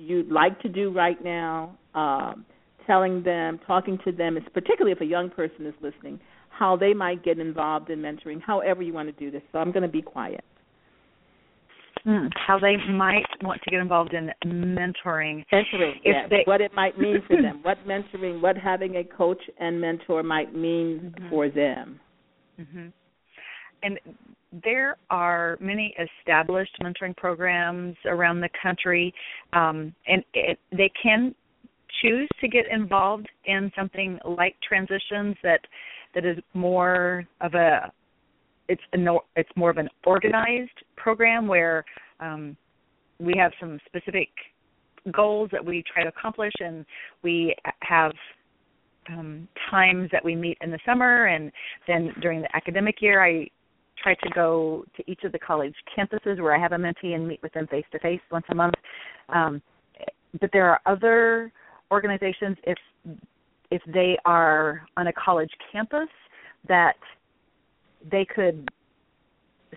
you'd 0.00 0.30
like 0.30 0.60
to 0.60 0.68
do 0.68 0.90
right 0.90 1.22
now. 1.22 1.76
Um, 1.94 2.44
telling 2.86 3.22
them, 3.22 3.60
talking 3.68 3.98
to 4.04 4.10
them, 4.10 4.36
particularly 4.52 4.90
if 4.90 5.00
a 5.00 5.04
young 5.04 5.30
person 5.30 5.64
is 5.64 5.74
listening, 5.80 6.18
how 6.48 6.76
they 6.76 6.92
might 6.92 7.22
get 7.22 7.38
involved 7.38 7.88
in 7.88 8.00
mentoring, 8.00 8.40
however 8.44 8.82
you 8.82 8.92
want 8.92 9.08
to 9.08 9.12
do 9.12 9.30
this. 9.30 9.42
So 9.52 9.58
I'm 9.58 9.70
going 9.70 9.84
to 9.84 9.88
be 9.88 10.02
quiet. 10.02 10.44
Mm, 12.06 12.30
how 12.34 12.58
they 12.58 12.76
might 12.90 13.26
want 13.42 13.60
to 13.62 13.70
get 13.70 13.78
involved 13.78 14.14
in 14.14 14.30
mentoring. 14.44 15.44
Mentoring, 15.52 15.96
if 16.02 16.04
yes. 16.04 16.26
They... 16.30 16.42
What 16.46 16.60
it 16.60 16.72
might 16.74 16.98
mean 16.98 17.22
for 17.26 17.40
them, 17.40 17.60
what 17.62 17.76
mentoring, 17.86 18.40
what 18.40 18.56
having 18.56 18.96
a 18.96 19.04
coach 19.04 19.42
and 19.60 19.80
mentor 19.80 20.22
might 20.22 20.54
mean 20.54 21.12
mm-hmm. 21.14 21.28
for 21.28 21.48
them. 21.48 22.00
Mm-hmm. 22.58 22.86
And 23.82 23.98
there 24.64 24.96
are 25.10 25.56
many 25.60 25.94
established 25.98 26.76
mentoring 26.82 27.16
programs 27.16 27.96
around 28.06 28.40
the 28.40 28.48
country, 28.60 29.14
um, 29.52 29.94
and 30.06 30.24
it, 30.34 30.58
they 30.72 30.90
can 31.00 31.34
choose 32.02 32.28
to 32.40 32.48
get 32.48 32.66
involved 32.70 33.28
in 33.46 33.70
something 33.76 34.18
like 34.24 34.56
transitions 34.66 35.36
that 35.42 35.60
that 36.14 36.24
is 36.24 36.38
more 36.54 37.24
of 37.40 37.54
a 37.54 37.92
it's 38.68 38.82
a 38.94 39.16
it's 39.36 39.50
more 39.56 39.70
of 39.70 39.78
an 39.78 39.88
organized 40.04 40.70
program 40.96 41.46
where 41.46 41.84
um, 42.20 42.56
we 43.18 43.34
have 43.36 43.52
some 43.60 43.78
specific 43.86 44.28
goals 45.12 45.48
that 45.52 45.64
we 45.64 45.82
try 45.92 46.02
to 46.02 46.08
accomplish 46.08 46.52
and 46.60 46.84
we 47.22 47.54
have 47.82 48.12
um, 49.08 49.48
times 49.70 50.08
that 50.12 50.24
we 50.24 50.36
meet 50.36 50.58
in 50.60 50.70
the 50.70 50.78
summer 50.86 51.26
and 51.26 51.50
then 51.88 52.12
during 52.20 52.42
the 52.42 52.56
academic 52.56 53.00
year 53.00 53.24
I 53.24 53.48
try 54.02 54.14
to 54.14 54.30
go 54.34 54.84
to 54.96 55.10
each 55.10 55.24
of 55.24 55.32
the 55.32 55.38
college 55.38 55.74
campuses 55.96 56.40
where 56.40 56.54
I 56.54 56.60
have 56.60 56.72
a 56.72 56.76
mentee 56.76 57.14
and 57.14 57.26
meet 57.26 57.42
with 57.42 57.52
them 57.52 57.66
face 57.66 57.84
to 57.92 57.98
face 57.98 58.20
once 58.30 58.46
a 58.50 58.54
month. 58.54 58.74
Um, 59.28 59.62
but 60.40 60.50
there 60.52 60.68
are 60.68 60.80
other 60.86 61.52
organizations 61.90 62.56
if 62.64 62.78
if 63.70 63.82
they 63.92 64.16
are 64.24 64.82
on 64.96 65.06
a 65.06 65.12
college 65.12 65.50
campus 65.70 66.08
that 66.68 66.96
they 68.10 68.24
could 68.24 68.68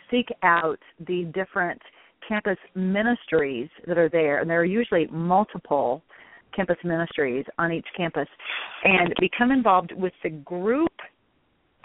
seek 0.10 0.28
out 0.42 0.80
the 1.08 1.26
different 1.34 1.82
campus 2.28 2.58
ministries 2.74 3.70
that 3.88 3.98
are 3.98 4.10
there 4.10 4.40
and 4.40 4.50
there 4.50 4.60
are 4.60 4.66
usually 4.66 5.08
multiple 5.08 6.02
campus 6.56 6.78
ministries 6.84 7.46
on 7.58 7.72
each 7.72 7.86
campus 7.96 8.28
and 8.84 9.14
become 9.20 9.52
involved 9.52 9.92
with 9.96 10.14
the 10.24 10.30
group 10.30 10.92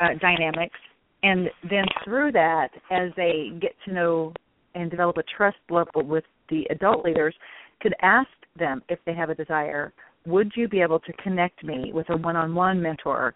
uh, 0.01 0.09
dynamics 0.21 0.79
and 1.23 1.49
then 1.69 1.85
through 2.05 2.33
that 2.33 2.69
as 2.91 3.11
they 3.17 3.51
get 3.61 3.75
to 3.85 3.93
know 3.93 4.33
and 4.75 4.91
develop 4.91 5.17
a 5.17 5.23
trust 5.37 5.57
level 5.71 6.03
with 6.03 6.25
the 6.51 6.65
adult 6.71 7.05
leaders 7.05 7.35
could 7.81 7.95
ask 8.03 8.29
them 8.59 8.83
if 8.89 8.99
they 9.07 9.15
have 9.15 9.31
a 9.31 9.35
desire 9.35 9.93
would 10.29 10.53
you 10.55 10.69
be 10.69 10.81
able 10.81 11.01
to 11.01 11.13
connect 11.15 11.65
me 11.65 11.91
with 11.93 12.09
a 12.11 12.17
one-on-one 12.17 12.81
mentor? 12.81 13.35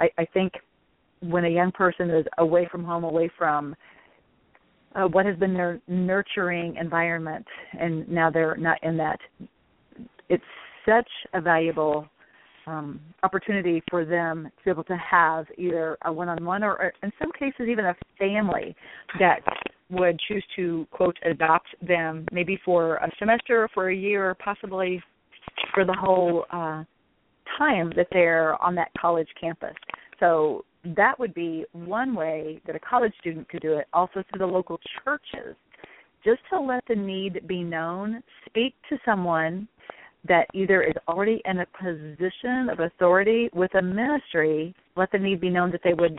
I, 0.00 0.08
I 0.18 0.24
think 0.24 0.52
when 1.20 1.44
a 1.44 1.48
young 1.48 1.70
person 1.70 2.10
is 2.10 2.26
away 2.38 2.68
from 2.70 2.84
home, 2.84 3.04
away 3.04 3.30
from 3.38 3.76
uh, 4.94 5.04
what 5.04 5.24
has 5.24 5.36
been 5.36 5.54
their 5.54 5.80
nurturing 5.86 6.76
environment, 6.76 7.46
and 7.78 8.08
now 8.08 8.28
they're 8.30 8.56
not 8.56 8.82
in 8.82 8.96
that, 8.96 9.18
it's 10.28 10.42
such 10.86 11.08
a 11.32 11.40
valuable 11.40 12.06
um, 12.66 13.00
opportunity 13.22 13.82
for 13.90 14.04
them 14.04 14.44
to 14.58 14.64
be 14.64 14.70
able 14.70 14.84
to 14.84 14.96
have 14.96 15.46
either 15.58 15.96
a 16.04 16.12
one-on-one 16.12 16.62
or, 16.62 16.72
or 16.72 16.92
in 17.02 17.12
some 17.20 17.30
cases 17.38 17.68
even 17.68 17.84
a 17.84 17.94
family 18.18 18.74
that 19.18 19.40
would 19.90 20.18
choose 20.28 20.44
to 20.56 20.86
quote 20.90 21.16
adopt 21.24 21.68
them 21.86 22.26
maybe 22.32 22.58
for 22.64 22.96
a 22.96 23.10
semester 23.18 23.64
or 23.64 23.68
for 23.74 23.90
a 23.90 23.94
year 23.96 24.30
or 24.30 24.34
possibly 24.34 25.02
for 25.74 25.84
the 25.84 25.92
whole 25.92 26.44
uh, 26.50 26.82
time 27.58 27.92
that 27.96 28.06
they're 28.10 28.60
on 28.62 28.74
that 28.74 28.88
college 28.98 29.28
campus. 29.40 29.74
So 30.20 30.64
that 30.96 31.18
would 31.18 31.34
be 31.34 31.64
one 31.72 32.14
way 32.14 32.60
that 32.66 32.76
a 32.76 32.80
college 32.80 33.12
student 33.20 33.48
could 33.48 33.62
do 33.62 33.74
it. 33.74 33.86
Also 33.92 34.22
through 34.30 34.38
the 34.38 34.46
local 34.46 34.78
churches, 35.04 35.56
just 36.24 36.40
to 36.50 36.60
let 36.60 36.84
the 36.88 36.94
need 36.94 37.46
be 37.46 37.62
known. 37.62 38.22
Speak 38.46 38.74
to 38.88 38.98
someone 39.04 39.68
that 40.28 40.46
either 40.54 40.82
is 40.82 40.94
already 41.08 41.42
in 41.44 41.60
a 41.60 41.66
position 41.80 42.68
of 42.70 42.80
authority 42.80 43.50
with 43.52 43.74
a 43.74 43.82
ministry. 43.82 44.74
Let 44.96 45.10
the 45.10 45.18
need 45.18 45.40
be 45.40 45.50
known 45.50 45.70
that 45.72 45.80
they 45.82 45.94
would 45.94 46.18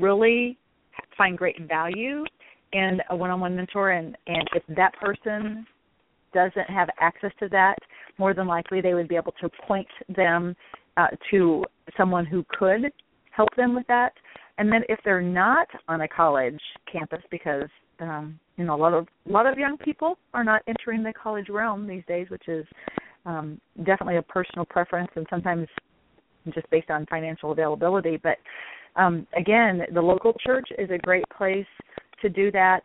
really 0.00 0.58
find 1.16 1.36
great 1.36 1.60
value 1.66 2.24
in 2.72 3.00
a 3.10 3.16
one-on-one 3.16 3.56
mentor, 3.56 3.90
and 3.92 4.16
and 4.26 4.48
if 4.54 4.62
that 4.76 4.92
person 5.00 5.66
doesn't 6.34 6.68
have 6.68 6.88
access 7.00 7.32
to 7.40 7.48
that, 7.48 7.76
more 8.18 8.34
than 8.34 8.46
likely 8.46 8.80
they 8.80 8.94
would 8.94 9.08
be 9.08 9.16
able 9.16 9.32
to 9.40 9.48
point 9.66 9.88
them 10.14 10.54
uh, 10.96 11.06
to 11.30 11.64
someone 11.96 12.26
who 12.26 12.44
could 12.50 12.92
help 13.30 13.48
them 13.56 13.74
with 13.74 13.86
that. 13.86 14.12
And 14.58 14.70
then 14.70 14.82
if 14.88 14.98
they're 15.04 15.22
not 15.22 15.68
on 15.86 16.02
a 16.02 16.08
college 16.08 16.60
campus, 16.90 17.22
because 17.30 17.68
um, 18.00 18.38
you 18.56 18.64
know 18.64 18.74
a 18.74 18.76
lot 18.76 18.92
of 18.92 19.06
a 19.28 19.32
lot 19.32 19.46
of 19.46 19.58
young 19.58 19.76
people 19.78 20.18
are 20.34 20.44
not 20.44 20.62
entering 20.68 21.02
the 21.02 21.12
college 21.12 21.48
realm 21.48 21.86
these 21.86 22.02
days, 22.06 22.28
which 22.28 22.48
is 22.48 22.66
um, 23.26 23.60
definitely 23.78 24.16
a 24.16 24.22
personal 24.22 24.64
preference 24.64 25.10
and 25.16 25.26
sometimes 25.30 25.66
just 26.54 26.68
based 26.70 26.90
on 26.90 27.06
financial 27.06 27.52
availability. 27.52 28.18
But 28.22 28.38
um, 28.96 29.26
again, 29.36 29.82
the 29.92 30.00
local 30.00 30.32
church 30.44 30.68
is 30.78 30.90
a 30.90 30.98
great 30.98 31.24
place 31.36 31.66
to 32.22 32.28
do 32.28 32.50
that. 32.52 32.80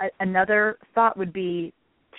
A- 0.00 0.10
another 0.20 0.78
thought 0.94 1.16
would 1.16 1.32
be 1.32 1.72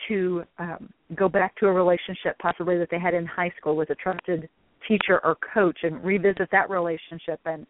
to 0.07 0.43
um, 0.59 0.89
go 1.15 1.29
back 1.29 1.55
to 1.57 1.67
a 1.67 1.71
relationship 1.71 2.37
possibly 2.41 2.77
that 2.77 2.89
they 2.89 2.99
had 2.99 3.13
in 3.13 3.25
high 3.25 3.51
school 3.57 3.75
with 3.75 3.89
a 3.91 3.95
trusted 3.95 4.49
teacher 4.87 5.21
or 5.23 5.37
coach 5.53 5.77
and 5.83 6.03
revisit 6.03 6.49
that 6.51 6.69
relationship 6.69 7.39
and 7.45 7.65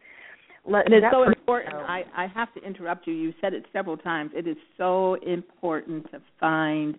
let 0.66 0.86
and 0.86 0.96
it's 0.96 1.06
so 1.12 1.24
important. 1.24 1.74
know. 1.74 1.82
I, 1.82 2.04
I 2.16 2.28
have 2.28 2.54
to 2.54 2.64
interrupt 2.64 3.06
you. 3.06 3.14
You 3.14 3.34
said 3.42 3.54
it 3.54 3.66
several 3.74 3.98
times. 3.98 4.32
It 4.34 4.48
is 4.48 4.56
so 4.78 5.16
important 5.16 6.10
to 6.12 6.22
find 6.40 6.98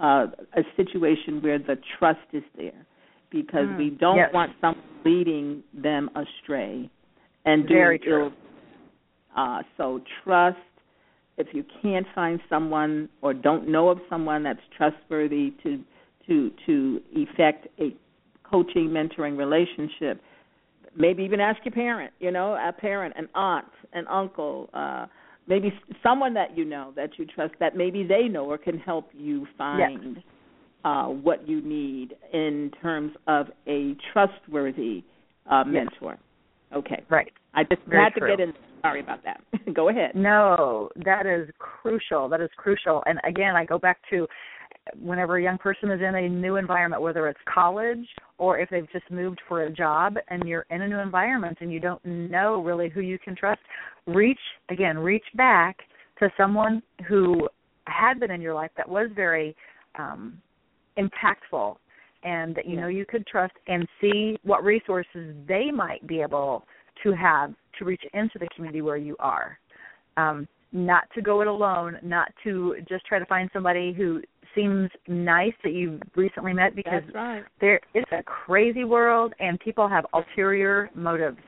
uh, 0.00 0.26
a 0.56 0.62
situation 0.76 1.42
where 1.42 1.58
the 1.58 1.76
trust 1.98 2.20
is 2.32 2.42
there 2.56 2.86
because 3.30 3.66
Mm, 3.66 3.78
we 3.78 3.90
don't 3.90 4.16
yes. 4.16 4.30
want 4.32 4.52
someone 4.60 4.84
leading 5.04 5.62
them 5.74 6.10
astray 6.16 6.90
and 7.44 7.66
doing 7.68 7.80
Very 7.80 8.00
ill. 8.06 8.32
Uh, 9.36 9.62
so 9.76 10.00
trust. 10.24 10.58
If 11.36 11.48
you 11.54 11.64
can't 11.80 12.06
find 12.14 12.40
someone 12.48 13.08
or 13.22 13.32
don't 13.32 13.68
know 13.68 13.88
of 13.88 13.98
someone 14.10 14.42
that's 14.42 14.60
trustworthy 14.76 15.52
to 15.62 15.82
to 16.26 16.50
to 16.66 17.00
effect 17.12 17.68
a 17.78 17.94
coaching 18.42 18.88
mentoring 18.88 19.38
relationship, 19.38 20.20
maybe 20.96 21.22
even 21.22 21.40
ask 21.40 21.64
your 21.64 21.72
parent, 21.72 22.12
you 22.18 22.30
know, 22.30 22.54
a 22.54 22.72
parent, 22.72 23.14
an 23.16 23.28
aunt, 23.34 23.66
an 23.92 24.06
uncle, 24.08 24.68
uh 24.74 25.06
maybe 25.50 25.70
someone 26.02 26.32
that 26.34 26.56
you 26.56 26.64
know 26.64 26.92
that 26.96 27.10
you 27.18 27.26
trust 27.26 27.52
that 27.60 27.76
maybe 27.76 28.02
they 28.04 28.28
know 28.28 28.46
or 28.46 28.56
can 28.56 28.78
help 28.78 29.10
you 29.12 29.46
find 29.58 30.22
uh 30.84 31.06
what 31.06 31.46
you 31.46 31.60
need 31.60 32.14
in 32.32 32.70
terms 32.80 33.12
of 33.26 33.48
a 33.66 33.94
trustworthy 34.12 35.04
uh 35.50 35.64
Yes. 35.66 35.86
mentor. 35.90 36.16
Okay. 36.72 37.02
right 37.10 37.30
I 37.52 37.64
just 37.64 37.82
Very 37.86 38.04
had 38.04 38.14
to 38.14 38.20
true. 38.20 38.28
get 38.30 38.40
in 38.40 38.54
sorry 38.80 39.00
about 39.00 39.22
that. 39.24 39.40
Go 39.74 39.88
ahead. 39.90 40.12
No, 40.14 40.88
that 41.04 41.26
is 41.26 41.50
crucial. 41.58 42.28
That 42.28 42.40
is 42.40 42.48
crucial. 42.56 43.02
And 43.06 43.18
again, 43.24 43.54
I 43.56 43.64
go 43.66 43.78
back 43.78 43.98
to 44.10 44.26
whenever 44.98 45.36
a 45.36 45.42
young 45.42 45.58
person 45.58 45.90
is 45.90 46.00
in 46.00 46.14
a 46.14 46.28
new 46.28 46.56
environment, 46.56 47.02
whether 47.02 47.28
it's 47.28 47.38
college 47.52 48.06
or 48.38 48.58
if 48.58 48.70
they've 48.70 48.90
just 48.92 49.08
moved 49.10 49.40
for 49.48 49.64
a 49.64 49.70
job 49.70 50.14
and 50.28 50.44
you're 50.48 50.64
in 50.70 50.82
a 50.82 50.88
new 50.88 50.98
environment 50.98 51.58
and 51.60 51.72
you 51.72 51.80
don't 51.80 52.04
know 52.04 52.62
really 52.62 52.88
who 52.88 53.00
you 53.00 53.18
can 53.18 53.36
trust, 53.36 53.60
reach 54.06 54.38
again, 54.70 54.98
reach 54.98 55.24
back 55.34 55.78
to 56.18 56.30
someone 56.36 56.82
who 57.08 57.48
had 57.86 58.20
been 58.20 58.30
in 58.30 58.40
your 58.40 58.54
life 58.54 58.70
that 58.76 58.88
was 58.88 59.10
very 59.14 59.54
um 59.98 60.40
impactful 60.98 61.76
and 62.22 62.54
that 62.54 62.66
you 62.66 62.76
know 62.76 62.88
you 62.88 63.04
could 63.06 63.26
trust 63.26 63.54
and 63.66 63.86
see 64.00 64.38
what 64.42 64.62
resources 64.62 65.34
they 65.48 65.70
might 65.70 66.06
be 66.06 66.20
able 66.20 66.64
to 67.02 67.12
have 67.12 67.52
to 67.78 67.84
reach 67.84 68.02
into 68.12 68.38
the 68.38 68.46
community 68.54 68.82
where 68.82 68.96
you 68.96 69.16
are. 69.18 69.58
Um, 70.16 70.46
not 70.72 71.04
to 71.14 71.22
go 71.22 71.40
it 71.40 71.48
alone, 71.48 71.96
not 72.02 72.28
to 72.44 72.76
just 72.88 73.04
try 73.06 73.18
to 73.18 73.26
find 73.26 73.50
somebody 73.52 73.92
who 73.92 74.20
seems 74.54 74.88
nice 75.08 75.52
that 75.64 75.72
you've 75.72 76.00
recently 76.14 76.52
met 76.52 76.76
because 76.76 77.02
right. 77.14 77.44
there 77.60 77.80
it's 77.94 78.10
a 78.12 78.22
crazy 78.22 78.84
world 78.84 79.32
and 79.40 79.58
people 79.60 79.88
have 79.88 80.06
ulterior 80.12 80.90
motives. 80.94 81.38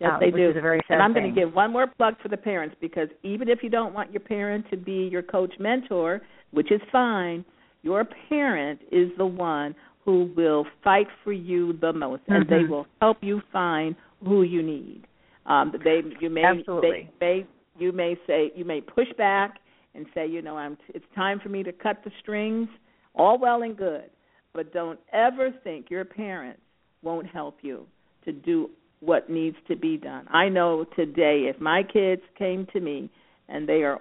Yes, 0.00 0.10
um, 0.14 0.20
they 0.20 0.30
do. 0.30 0.50
is 0.50 0.56
a 0.56 0.60
very 0.60 0.80
sad 0.88 0.94
and 0.94 1.02
I'm 1.02 1.12
going 1.12 1.32
to 1.32 1.40
give 1.40 1.54
one 1.54 1.72
more 1.72 1.86
plug 1.86 2.14
for 2.22 2.28
the 2.28 2.36
parents 2.36 2.74
because 2.80 3.08
even 3.22 3.48
if 3.48 3.62
you 3.62 3.70
don't 3.70 3.94
want 3.94 4.12
your 4.12 4.20
parent 4.20 4.66
to 4.70 4.76
be 4.76 5.08
your 5.10 5.22
coach 5.22 5.54
mentor, 5.58 6.20
which 6.50 6.72
is 6.72 6.80
fine, 6.90 7.44
your 7.82 8.04
parent 8.28 8.80
is 8.90 9.10
the 9.18 9.26
one 9.26 9.74
who 10.04 10.30
will 10.36 10.66
fight 10.82 11.06
for 11.22 11.32
you 11.32 11.74
the 11.80 11.92
most, 11.92 12.22
and 12.28 12.46
they 12.48 12.64
Mhm. 12.64 12.68
will 12.68 12.86
help 13.00 13.22
you 13.22 13.40
find 13.52 13.94
who 14.24 14.42
you 14.42 14.62
need. 14.62 15.06
Um, 15.46 15.70
they 15.82 16.02
you 16.20 16.30
may 16.30 16.44
Absolutely. 16.44 16.90
they 16.90 17.10
may 17.20 17.46
you 17.78 17.92
may 17.92 18.16
say 18.26 18.50
you 18.54 18.64
may 18.64 18.80
push 18.80 19.12
back 19.14 19.60
and 19.94 20.06
say 20.14 20.26
you 20.26 20.42
know 20.42 20.56
I'm 20.56 20.76
it's 20.88 21.06
time 21.14 21.38
for 21.40 21.48
me 21.50 21.62
to 21.62 21.72
cut 21.72 22.02
the 22.04 22.10
strings. 22.20 22.68
All 23.14 23.38
well 23.38 23.62
and 23.62 23.76
good, 23.76 24.10
but 24.52 24.72
don't 24.72 24.98
ever 25.12 25.50
think 25.62 25.90
your 25.90 26.04
parents 26.04 26.60
won't 27.02 27.26
help 27.26 27.58
you 27.62 27.86
to 28.24 28.32
do 28.32 28.70
what 29.04 29.28
needs 29.28 29.56
to 29.68 29.76
be 29.76 29.96
done. 29.96 30.26
I 30.30 30.48
know 30.48 30.84
today 30.96 31.46
if 31.52 31.60
my 31.60 31.82
kids 31.82 32.22
came 32.38 32.66
to 32.72 32.80
me 32.80 33.10
and 33.48 33.68
they 33.68 33.82
are 33.82 34.00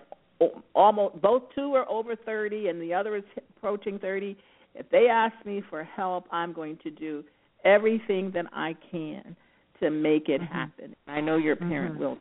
almost 0.73 1.21
both 1.21 1.43
two 1.55 1.73
are 1.73 1.89
over 1.89 2.15
30 2.15 2.67
and 2.67 2.81
the 2.81 2.93
other 2.93 3.15
is 3.15 3.23
approaching 3.57 3.99
30, 3.99 4.37
if 4.75 4.89
they 4.89 5.07
ask 5.07 5.33
me 5.45 5.61
for 5.69 5.83
help, 5.83 6.25
I'm 6.31 6.53
going 6.53 6.77
to 6.83 6.91
do 6.91 7.23
everything 7.63 8.31
that 8.33 8.45
I 8.53 8.75
can 8.91 9.35
to 9.79 9.89
make 9.89 10.29
it 10.29 10.41
happen. 10.41 10.95
I 11.07 11.21
know 11.21 11.37
your 11.37 11.55
parent 11.55 11.95
Mhm. 11.95 11.99
will. 11.99 12.17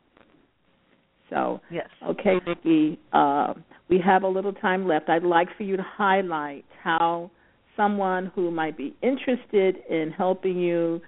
So, 1.29 1.61
Yes. 1.69 1.89
okay, 2.03 2.39
Vicki, 2.39 2.99
uh, 3.13 3.53
we 3.87 3.97
have 3.99 4.23
a 4.23 4.27
little 4.27 4.53
time 4.53 4.87
left. 4.87 5.09
I'd 5.09 5.23
like 5.23 5.49
for 5.55 5.63
you 5.63 5.77
to 5.77 5.83
highlight 5.83 6.65
how 6.81 7.31
someone 7.75 8.27
who 8.35 8.51
might 8.51 8.77
be 8.77 8.93
interested 9.01 9.77
in 9.89 10.11
helping 10.11 10.59
you 10.59 11.01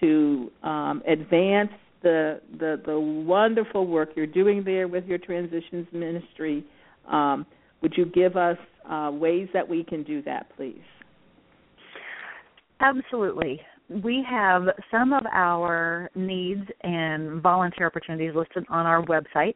to 0.00 0.50
um, 0.62 1.02
advance 1.06 1.70
the, 2.02 2.40
the 2.58 2.80
the 2.84 2.98
wonderful 2.98 3.86
work 3.86 4.10
you're 4.14 4.26
doing 4.26 4.62
there 4.64 4.86
with 4.86 5.04
your 5.06 5.18
transitions 5.18 5.86
ministry. 5.92 6.64
Um, 7.10 7.46
would 7.82 7.94
you 7.96 8.06
give 8.06 8.36
us 8.36 8.58
uh, 8.88 9.10
ways 9.12 9.48
that 9.52 9.68
we 9.68 9.84
can 9.84 10.02
do 10.02 10.22
that, 10.22 10.46
please? 10.56 10.80
Absolutely. 12.80 13.60
We 13.88 14.24
have 14.28 14.64
some 14.90 15.12
of 15.12 15.24
our 15.32 16.10
needs 16.14 16.62
and 16.82 17.40
volunteer 17.40 17.86
opportunities 17.86 18.32
listed 18.34 18.64
on 18.68 18.86
our 18.86 19.04
website, 19.04 19.54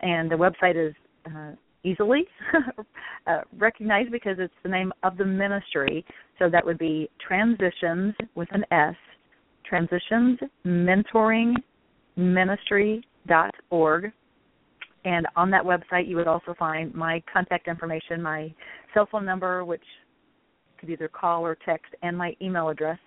and 0.00 0.30
the 0.30 0.36
website 0.36 0.76
is 0.76 0.94
uh, 1.26 1.52
easily 1.84 2.24
uh, 3.26 3.40
recognized 3.58 4.12
because 4.12 4.36
it's 4.38 4.52
the 4.62 4.68
name 4.68 4.92
of 5.02 5.16
the 5.16 5.24
ministry. 5.24 6.04
So 6.38 6.48
that 6.50 6.64
would 6.64 6.78
be 6.78 7.10
Transitions 7.26 8.14
with 8.34 8.48
an 8.52 8.64
S, 8.70 8.96
Transitions 9.64 10.38
Mentoring 10.66 11.54
Ministry.org. 12.16 14.12
And 15.04 15.26
on 15.34 15.50
that 15.50 15.64
website, 15.64 16.06
you 16.06 16.16
would 16.16 16.28
also 16.28 16.54
find 16.58 16.94
my 16.94 17.22
contact 17.32 17.66
information, 17.66 18.22
my 18.22 18.54
cell 18.94 19.08
phone 19.10 19.24
number, 19.24 19.64
which 19.64 19.82
could 20.78 20.90
either 20.90 21.08
call 21.08 21.44
or 21.44 21.56
text, 21.64 21.92
and 22.02 22.16
my 22.16 22.36
email 22.40 22.68
address. 22.68 22.98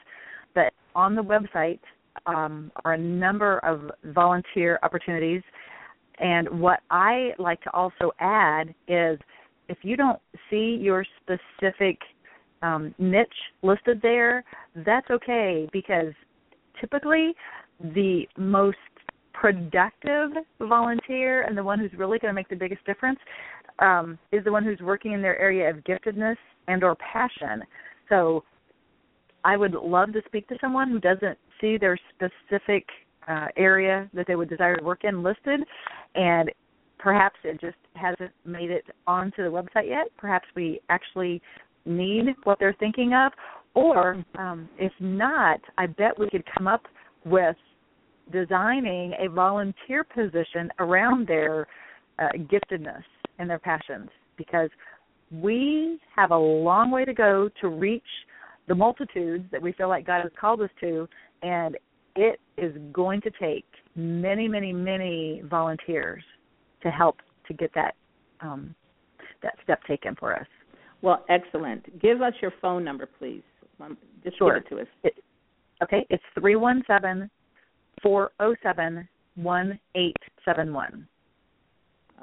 But 0.53 0.73
on 0.93 1.15
the 1.15 1.21
website 1.21 1.79
um, 2.25 2.71
are 2.83 2.93
a 2.93 2.97
number 2.97 3.59
of 3.59 3.91
volunteer 4.13 4.79
opportunities. 4.83 5.41
And 6.19 6.59
what 6.59 6.79
I 6.89 7.31
like 7.37 7.61
to 7.63 7.71
also 7.71 8.11
add 8.19 8.73
is 8.87 9.19
if 9.67 9.77
you 9.81 9.97
don't 9.97 10.19
see 10.49 10.77
your 10.79 11.05
specific 11.21 11.99
um, 12.61 12.95
niche 12.97 13.27
listed 13.61 13.99
there, 14.01 14.43
that's 14.85 15.09
okay 15.09 15.67
because 15.73 16.13
typically 16.79 17.33
the 17.79 18.23
most 18.37 18.77
productive 19.33 20.31
volunteer 20.59 21.43
and 21.43 21.57
the 21.57 21.63
one 21.63 21.79
who's 21.79 21.91
really 21.97 22.19
going 22.19 22.29
to 22.29 22.35
make 22.35 22.49
the 22.49 22.55
biggest 22.55 22.85
difference 22.85 23.19
um, 23.79 24.17
is 24.31 24.43
the 24.43 24.51
one 24.51 24.63
who's 24.63 24.79
working 24.79 25.11
in 25.11 25.21
their 25.21 25.37
area 25.37 25.69
of 25.69 25.77
giftedness 25.83 26.37
and 26.67 26.83
or 26.83 26.95
passion. 26.95 27.63
So 28.09 28.43
I 29.43 29.57
would 29.57 29.73
love 29.73 30.13
to 30.13 30.21
speak 30.25 30.47
to 30.47 30.55
someone 30.61 30.89
who 30.89 30.99
doesn't 30.99 31.37
see 31.61 31.77
their 31.77 31.97
specific 32.15 32.85
uh, 33.27 33.47
area 33.57 34.09
that 34.13 34.25
they 34.27 34.35
would 34.35 34.49
desire 34.49 34.77
to 34.77 34.83
work 34.83 35.03
in 35.03 35.23
listed, 35.23 35.61
and 36.15 36.51
perhaps 36.97 37.35
it 37.43 37.59
just 37.59 37.77
hasn't 37.95 38.31
made 38.45 38.71
it 38.71 38.85
onto 39.07 39.43
the 39.43 39.49
website 39.49 39.87
yet. 39.87 40.07
Perhaps 40.17 40.47
we 40.55 40.79
actually 40.89 41.41
need 41.85 42.25
what 42.43 42.57
they're 42.59 42.75
thinking 42.79 43.13
of, 43.13 43.31
or 43.75 44.25
um, 44.39 44.67
if 44.79 44.91
not, 44.99 45.59
I 45.77 45.85
bet 45.87 46.17
we 46.17 46.29
could 46.29 46.43
come 46.57 46.67
up 46.67 46.83
with 47.25 47.55
designing 48.31 49.13
a 49.19 49.29
volunteer 49.29 50.03
position 50.03 50.71
around 50.79 51.27
their 51.27 51.67
uh, 52.17 52.29
giftedness 52.51 53.03
and 53.37 53.49
their 53.49 53.59
passions 53.59 54.09
because 54.37 54.69
we 55.31 55.99
have 56.15 56.31
a 56.31 56.37
long 56.37 56.89
way 56.91 57.05
to 57.05 57.13
go 57.13 57.49
to 57.61 57.67
reach 57.67 58.03
the 58.67 58.75
multitudes 58.75 59.45
that 59.51 59.61
we 59.61 59.73
feel 59.73 59.89
like 59.89 60.07
God 60.07 60.21
has 60.23 60.31
called 60.39 60.61
us 60.61 60.69
to, 60.79 61.07
and 61.43 61.77
it 62.15 62.39
is 62.57 62.73
going 62.93 63.21
to 63.21 63.31
take 63.39 63.65
many, 63.95 64.47
many, 64.47 64.73
many 64.73 65.41
volunteers 65.49 66.23
to 66.81 66.89
help 66.89 67.17
to 67.47 67.53
get 67.53 67.71
that 67.75 67.95
um, 68.41 68.73
that 69.43 69.55
step 69.63 69.79
taken 69.87 70.15
for 70.15 70.35
us. 70.35 70.47
Well, 71.01 71.23
excellent. 71.29 72.01
Give 72.01 72.21
us 72.21 72.33
your 72.41 72.51
phone 72.61 72.83
number, 72.83 73.07
please. 73.19 73.43
Um, 73.79 73.97
Just 74.23 74.37
Sure. 74.37 74.59
give 74.59 74.65
it 74.65 74.69
to 74.69 74.81
us. 74.81 74.87
It, 75.03 75.23
okay, 75.83 76.05
it's 76.09 76.23
three 76.39 76.55
one 76.55 76.83
seven 76.87 77.29
four 78.01 78.31
zero 78.39 78.55
seven 78.63 79.07
one 79.35 79.79
eight 79.95 80.17
seven 80.43 80.73
one. 80.73 81.07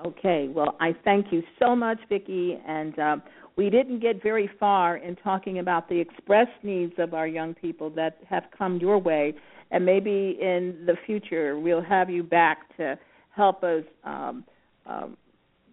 Okay. 0.06 0.48
Well, 0.48 0.76
I 0.80 0.94
thank 1.04 1.26
you 1.30 1.42
so 1.58 1.76
much, 1.76 1.98
Vicki. 2.08 2.58
And 2.66 2.98
um, 2.98 3.22
we 3.56 3.68
didn't 3.68 4.00
get 4.00 4.22
very 4.22 4.50
far 4.58 4.96
in 4.96 5.16
talking 5.16 5.58
about 5.58 5.88
the 5.88 5.98
express 5.98 6.48
needs 6.62 6.94
of 6.98 7.12
our 7.12 7.26
young 7.26 7.54
people 7.54 7.90
that 7.90 8.16
have 8.28 8.44
come 8.56 8.78
your 8.78 8.98
way. 8.98 9.34
And 9.70 9.84
maybe 9.84 10.38
in 10.40 10.84
the 10.86 10.96
future 11.06 11.58
we'll 11.58 11.82
have 11.82 12.08
you 12.10 12.22
back 12.22 12.74
to 12.78 12.98
help 13.34 13.62
us 13.62 13.84
um, 14.04 14.44
um, 14.86 15.16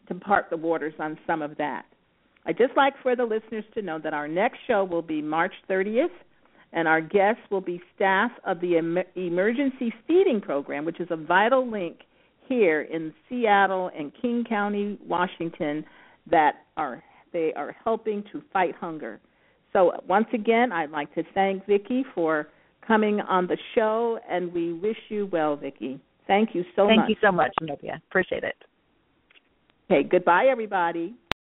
to 0.08 0.16
part 0.16 0.50
the 0.50 0.58
waters 0.58 0.94
on 1.00 1.18
some 1.26 1.42
of 1.42 1.56
that. 1.58 1.86
I'd 2.46 2.58
just 2.58 2.76
like 2.76 2.94
for 3.04 3.16
the 3.16 3.26
listeners 3.26 3.66
to 3.76 3.82
know 3.82 4.00
that 4.00 4.14
our 4.14 4.28
next 4.28 4.60
show 4.68 4.84
will 4.84 5.02
be 5.02 5.22
March 5.22 5.54
30th, 5.70 6.08
and 6.74 6.88
our 6.88 7.02
guests 7.02 7.42
will 7.50 7.62
be 7.62 7.82
staff 7.96 8.32
of 8.46 8.60
the 8.62 8.78
em- 8.78 8.98
Emergency 9.16 9.94
Feeding 10.08 10.42
Program, 10.42 10.86
which 10.86 11.00
is 11.00 11.08
a 11.12 11.18
vital 11.18 11.70
link 11.70 12.00
here 12.48 12.82
in 12.82 13.14
Seattle 13.28 13.92
and 13.98 14.12
King 14.22 14.44
County, 14.48 14.98
Washington, 15.06 15.86
that 16.30 16.66
are 16.78 17.04
they 17.32 17.54
are 17.56 17.76
helping 17.84 18.24
to 18.32 18.42
fight 18.52 18.74
hunger. 18.76 19.20
So 19.72 19.94
once 20.08 20.26
again, 20.34 20.72
I'd 20.72 20.90
like 20.90 21.14
to 21.14 21.24
thank 21.36 21.66
Vicki 21.68 22.04
for 22.16 22.48
coming 22.86 23.22
on 23.22 23.46
the 23.46 23.58
show, 23.76 24.20
and 24.28 24.52
we 24.52 24.74
wish 24.74 24.98
you 25.10 25.28
well, 25.28 25.56
Vicki. 25.56 26.00
Thank 26.26 26.56
you 26.56 26.64
so 26.76 26.88
Thank 26.88 27.02
much. 27.02 27.08
Thank 27.08 27.10
you 27.10 27.16
so 27.22 27.32
much, 27.32 27.52
Novia. 27.62 28.02
Appreciate 28.10 28.44
it. 28.44 28.56
Okay, 29.92 30.08
goodbye, 30.08 30.46
everybody. 30.50 31.16